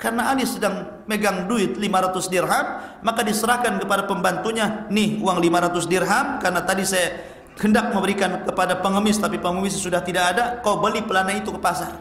Karena 0.00 0.32
Ali 0.32 0.48
sedang 0.48 1.04
megang 1.04 1.44
duit 1.44 1.76
500 1.76 2.32
dirham, 2.32 2.66
maka 3.04 3.20
diserahkan 3.20 3.76
kepada 3.76 4.08
pembantunya, 4.08 4.88
nih 4.88 5.20
uang 5.20 5.38
500 5.38 5.84
dirham 5.84 6.26
karena 6.40 6.60
tadi 6.64 6.82
saya 6.88 7.34
hendak 7.60 7.94
memberikan 7.94 8.42
kepada 8.42 8.82
pengemis 8.82 9.20
tapi 9.20 9.38
pengemis 9.38 9.78
sudah 9.78 10.02
tidak 10.02 10.34
ada 10.34 10.58
kau 10.58 10.82
beli 10.82 11.06
pelana 11.06 11.38
itu 11.38 11.54
ke 11.54 11.60
pasar 11.62 11.94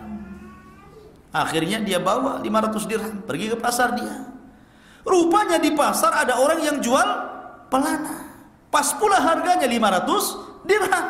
akhirnya 1.34 1.82
dia 1.82 1.98
bawa 1.98 2.40
500 2.40 2.86
dirham 2.86 3.16
pergi 3.26 3.52
ke 3.52 3.58
pasar 3.58 3.98
dia. 3.98 4.30
Rupanya 5.04 5.60
di 5.60 5.74
pasar 5.76 6.16
ada 6.16 6.40
orang 6.40 6.64
yang 6.64 6.78
jual 6.80 7.04
pelana. 7.68 8.32
Pas 8.70 8.94
pula 8.96 9.20
harganya 9.20 9.68
500 9.68 10.64
dirham. 10.64 11.06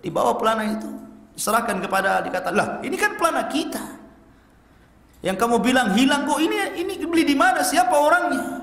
Dibawa 0.00 0.38
pelana 0.38 0.64
itu 0.70 0.88
diserahkan 1.34 1.80
kepada 1.80 2.22
dikata 2.22 2.54
lah 2.54 2.78
ini 2.86 2.96
kan 2.96 3.18
pelana 3.18 3.50
kita. 3.50 4.00
Yang 5.22 5.36
kamu 5.38 5.56
bilang 5.62 5.94
hilang 5.94 6.26
kok 6.26 6.40
ini 6.42 6.56
ini 6.82 6.92
beli 7.06 7.22
di 7.22 7.36
mana? 7.38 7.62
Siapa 7.62 7.94
orangnya? 7.94 8.62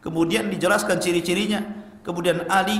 Kemudian 0.00 0.46
dijelaskan 0.48 1.02
ciri-cirinya. 1.02 1.60
Kemudian 2.00 2.46
Ali 2.46 2.78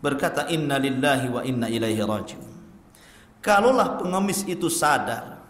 berkata 0.00 0.48
inna 0.48 0.80
lillahi 0.80 1.26
wa 1.28 1.42
inna 1.44 1.66
ilaihi 1.68 2.00
rajiun. 2.00 2.49
Kalaulah 3.40 3.96
pengemis 3.96 4.44
itu 4.44 4.68
sadar 4.68 5.40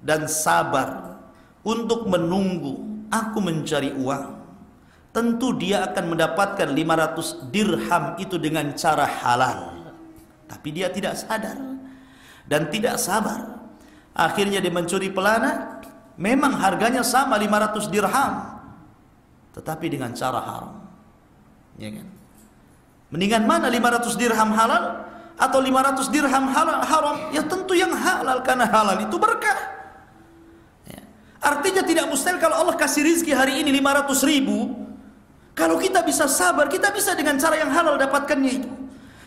dan 0.00 0.24
sabar 0.24 1.20
untuk 1.60 2.08
menunggu 2.08 3.04
aku 3.12 3.38
mencari 3.40 3.92
uang, 3.92 4.26
tentu 5.12 5.52
dia 5.56 5.84
akan 5.88 6.16
mendapatkan 6.16 6.68
500 6.72 7.52
dirham 7.52 8.04
itu 8.16 8.36
dengan 8.40 8.72
cara 8.72 9.04
halal. 9.04 9.76
Tapi 10.48 10.68
dia 10.72 10.88
tidak 10.88 11.20
sadar 11.20 11.56
dan 12.48 12.68
tidak 12.72 12.96
sabar. 12.96 13.60
Akhirnya 14.16 14.64
dia 14.64 14.70
mencuri 14.70 15.10
pelana, 15.10 15.82
memang 16.16 16.56
harganya 16.56 17.04
sama 17.04 17.36
500 17.36 17.92
dirham, 17.92 18.32
tetapi 19.52 19.86
dengan 19.92 20.16
cara 20.16 20.40
haram. 20.40 20.74
Ya 21.76 21.90
kan? 21.90 22.06
Mendingan 23.10 23.44
mana 23.44 23.66
500 23.68 24.16
dirham 24.16 24.50
halal 24.54 25.13
atau 25.34 25.58
500 25.58 26.14
dirham 26.14 26.44
halal 26.50 26.80
haram? 26.82 27.16
Ya 27.34 27.42
tentu 27.42 27.74
yang 27.74 27.90
halal 27.90 28.42
karena 28.46 28.66
halal 28.70 28.98
itu 29.02 29.16
berkah. 29.18 29.58
Ya. 30.86 31.02
Artinya 31.42 31.82
tidak 31.82 32.06
mustahil 32.10 32.38
kalau 32.38 32.60
Allah 32.60 32.74
kasih 32.78 33.02
rizki 33.02 33.34
hari 33.34 33.62
ini 33.62 33.74
500 33.82 34.22
ribu. 34.26 34.84
Kalau 35.54 35.78
kita 35.78 36.02
bisa 36.02 36.26
sabar, 36.26 36.66
kita 36.66 36.90
bisa 36.90 37.14
dengan 37.14 37.38
cara 37.38 37.54
yang 37.54 37.70
halal 37.70 37.94
dapatkannya 37.94 38.52
itu. 38.58 38.70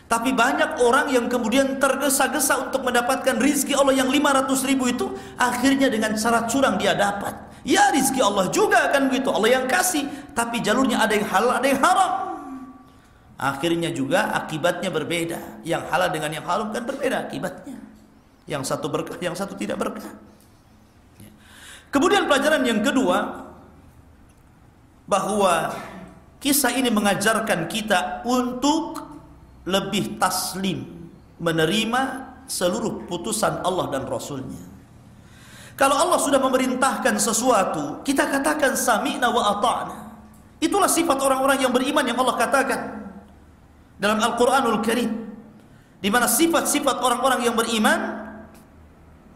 Tapi 0.08 0.32
banyak 0.32 0.80
orang 0.80 1.12
yang 1.12 1.28
kemudian 1.28 1.76
tergesa-gesa 1.76 2.68
untuk 2.68 2.80
mendapatkan 2.80 3.36
rizki 3.36 3.76
Allah 3.76 3.92
yang 3.92 4.08
500 4.08 4.64
ribu 4.64 4.88
itu. 4.88 5.12
Akhirnya 5.36 5.92
dengan 5.92 6.16
cara 6.16 6.48
curang 6.48 6.80
dia 6.80 6.96
dapat. 6.96 7.36
Ya 7.60 7.92
rizki 7.92 8.24
Allah 8.24 8.48
juga 8.48 8.88
kan 8.88 9.12
begitu. 9.12 9.28
Allah 9.28 9.60
yang 9.60 9.68
kasih. 9.68 10.08
Tapi 10.32 10.64
jalurnya 10.64 11.04
ada 11.04 11.12
yang 11.12 11.28
halal, 11.28 11.52
ada 11.60 11.66
yang 11.68 11.80
haram. 11.84 12.27
Akhirnya 13.38 13.94
juga 13.94 14.34
akibatnya 14.34 14.90
berbeda. 14.90 15.62
Yang 15.62 15.82
halal 15.94 16.10
dengan 16.10 16.30
yang 16.34 16.42
haram 16.42 16.74
kan 16.74 16.82
berbeda 16.82 17.30
akibatnya. 17.30 17.78
Yang 18.50 18.74
satu 18.74 18.90
berkah, 18.90 19.14
yang 19.22 19.38
satu 19.38 19.54
tidak 19.54 19.78
berkah. 19.78 20.10
Kemudian 21.94 22.26
pelajaran 22.26 22.66
yang 22.66 22.82
kedua 22.82 23.48
bahwa 25.08 25.72
kisah 26.42 26.74
ini 26.74 26.90
mengajarkan 26.90 27.70
kita 27.70 28.26
untuk 28.26 29.06
lebih 29.64 30.18
taslim 30.20 30.84
menerima 31.38 32.28
seluruh 32.50 33.06
putusan 33.06 33.62
Allah 33.62 33.86
dan 33.94 34.04
Rasulnya. 34.04 34.66
Kalau 35.78 35.94
Allah 35.94 36.18
sudah 36.18 36.42
memerintahkan 36.42 37.22
sesuatu, 37.22 38.02
kita 38.02 38.26
katakan 38.26 38.74
sami'na 38.74 39.30
wa 39.30 39.54
ata'na. 39.54 39.96
Itulah 40.58 40.90
sifat 40.90 41.22
orang-orang 41.22 41.62
yang 41.62 41.70
beriman 41.70 42.02
yang 42.02 42.18
Allah 42.18 42.34
katakan 42.34 42.97
dalam 43.98 44.18
Al-Qur'anul 44.22 44.80
Karim 44.80 45.10
di 45.98 46.08
mana 46.08 46.30
sifat-sifat 46.30 47.02
orang-orang 47.02 47.42
yang 47.46 47.58
beriman 47.58 48.28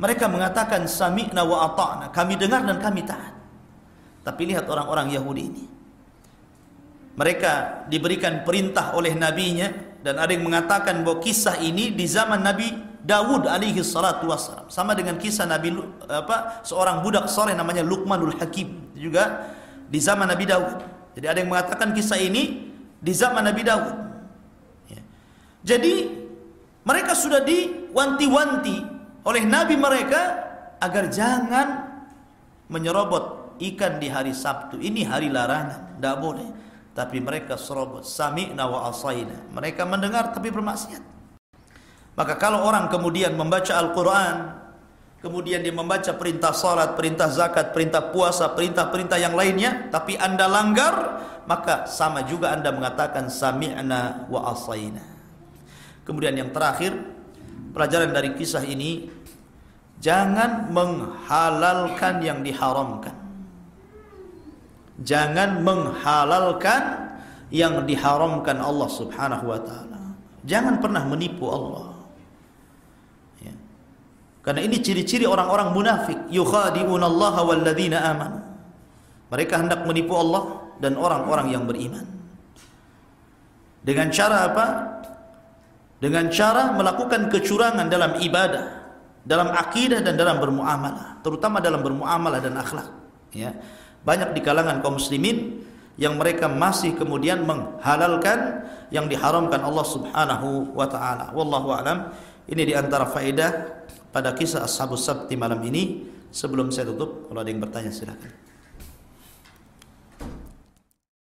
mereka 0.02 0.26
mengatakan 0.26 0.90
sami'na 0.90 1.46
wa 1.46 1.70
ata'na, 1.70 2.10
kami 2.10 2.34
dengar 2.34 2.66
dan 2.66 2.82
kami 2.82 3.06
taat. 3.06 3.38
Tapi 4.26 4.50
lihat 4.50 4.66
orang-orang 4.66 5.14
Yahudi 5.14 5.42
ini. 5.46 5.64
Mereka 7.14 7.86
diberikan 7.86 8.42
perintah 8.42 8.98
oleh 8.98 9.14
nabinya 9.14 9.70
dan 10.02 10.18
ada 10.18 10.34
yang 10.34 10.42
mengatakan 10.42 11.06
bahwa 11.06 11.22
kisah 11.22 11.60
ini 11.62 11.94
di 11.94 12.08
zaman 12.08 12.42
Nabi 12.42 12.72
Dawud 13.02 13.46
alaihi 13.50 13.82
salatu 13.82 14.30
wassalam 14.30 14.70
sama 14.70 14.94
dengan 14.94 15.18
kisah 15.18 15.42
Nabi 15.42 15.74
apa 16.06 16.62
seorang 16.62 17.02
budak 17.02 17.26
soleh 17.26 17.50
namanya 17.52 17.82
Luqmanul 17.82 18.38
Hakim 18.38 18.94
juga 18.94 19.50
di 19.86 19.98
zaman 20.02 20.24
Nabi 20.24 20.48
Dawud. 20.48 20.78
Jadi 21.14 21.26
ada 21.28 21.38
yang 21.42 21.50
mengatakan 21.52 21.92
kisah 21.92 22.16
ini 22.16 22.72
di 22.96 23.12
zaman 23.12 23.44
Nabi 23.44 23.62
Dawud. 23.62 24.11
Jadi 25.62 26.10
mereka 26.82 27.14
sudah 27.14 27.42
diwanti-wanti 27.46 28.76
oleh 29.22 29.42
nabi 29.46 29.78
mereka 29.78 30.22
agar 30.82 31.06
jangan 31.06 31.66
menyerobot 32.66 33.54
ikan 33.62 34.02
di 34.02 34.10
hari 34.10 34.34
Sabtu. 34.34 34.82
Ini 34.82 35.06
hari 35.06 35.30
larangan, 35.30 35.98
tidak 35.98 36.16
boleh. 36.18 36.48
Tapi 36.92 37.22
mereka 37.22 37.54
serobot 37.54 38.02
sami'na 38.02 38.66
wa 38.66 38.90
asaina. 38.90 39.46
Mereka 39.54 39.86
mendengar 39.86 40.34
tapi 40.34 40.50
bermaksiat. 40.50 41.00
Maka 42.12 42.36
kalau 42.36 42.66
orang 42.66 42.92
kemudian 42.92 43.32
membaca 43.32 43.72
Al-Qur'an, 43.72 44.60
kemudian 45.24 45.64
dia 45.64 45.72
membaca 45.72 46.12
perintah 46.12 46.52
salat, 46.52 46.92
perintah 46.98 47.32
zakat, 47.32 47.72
perintah 47.72 48.12
puasa, 48.12 48.52
perintah-perintah 48.52 49.16
yang 49.16 49.32
lainnya, 49.32 49.88
tapi 49.88 50.20
Anda 50.20 50.44
langgar, 50.44 51.24
maka 51.48 51.88
sama 51.88 52.26
juga 52.28 52.52
Anda 52.52 52.68
mengatakan 52.74 53.32
sami'na 53.32 54.28
wa 54.28 54.52
asaina. 54.52 55.11
Kemudian 56.02 56.34
yang 56.34 56.50
terakhir 56.50 56.98
pelajaran 57.70 58.10
dari 58.10 58.34
kisah 58.34 58.66
ini 58.66 59.06
jangan 60.02 60.70
menghalalkan 60.74 62.18
yang 62.22 62.42
diharamkan. 62.42 63.14
Jangan 65.02 65.62
menghalalkan 65.62 66.82
yang 67.52 67.86
diharamkan 67.86 68.58
Allah 68.58 68.88
Subhanahu 68.90 69.44
wa 69.46 69.60
taala. 69.62 70.00
Jangan 70.42 70.82
pernah 70.82 71.06
menipu 71.06 71.46
Allah. 71.46 71.94
Ya. 73.42 73.54
Karena 74.42 74.66
ini 74.66 74.82
ciri-ciri 74.82 75.26
orang-orang 75.26 75.70
munafik, 75.70 76.18
yukhadi'una 76.34 77.06
Allah 77.06 77.34
wal 77.46 77.62
ladzina 77.62 77.98
amanu. 78.10 78.40
Mereka 79.30 79.54
hendak 79.54 79.86
menipu 79.86 80.12
Allah 80.18 80.60
dan 80.82 80.98
orang-orang 80.98 81.54
yang 81.54 81.64
beriman. 81.64 82.04
Dengan 83.82 84.10
cara 84.10 84.50
apa? 84.50 84.66
Dengan 86.02 86.26
cara 86.34 86.74
melakukan 86.74 87.30
kecurangan 87.30 87.86
dalam 87.86 88.18
ibadah, 88.18 88.90
dalam 89.22 89.54
akidah 89.54 90.02
dan 90.02 90.18
dalam 90.18 90.42
bermuamalah, 90.42 91.22
terutama 91.22 91.62
dalam 91.62 91.78
bermuamalah 91.78 92.42
dan 92.42 92.58
akhlak. 92.58 92.90
Ya. 93.30 93.54
Banyak 94.02 94.34
di 94.34 94.42
kalangan 94.42 94.82
kaum 94.82 94.98
muslimin 94.98 95.62
yang 95.94 96.18
mereka 96.18 96.50
masih 96.50 96.98
kemudian 96.98 97.46
menghalalkan 97.46 98.66
yang 98.90 99.06
diharamkan 99.06 99.62
Allah 99.62 99.86
Subhanahu 99.86 100.74
wa 100.74 100.90
taala. 100.90 101.30
Wallahu 101.30 101.70
alam. 101.70 102.10
Ini 102.50 102.62
di 102.66 102.74
antara 102.74 103.06
faedah 103.06 103.86
pada 104.10 104.34
kisah 104.34 104.66
Ashabus 104.66 105.06
Sabti 105.06 105.38
malam 105.38 105.62
ini. 105.62 106.10
Sebelum 106.32 106.72
saya 106.72 106.88
tutup, 106.88 107.28
kalau 107.28 107.44
ada 107.44 107.50
yang 107.52 107.60
bertanya 107.60 107.92
silakan. 107.92 108.32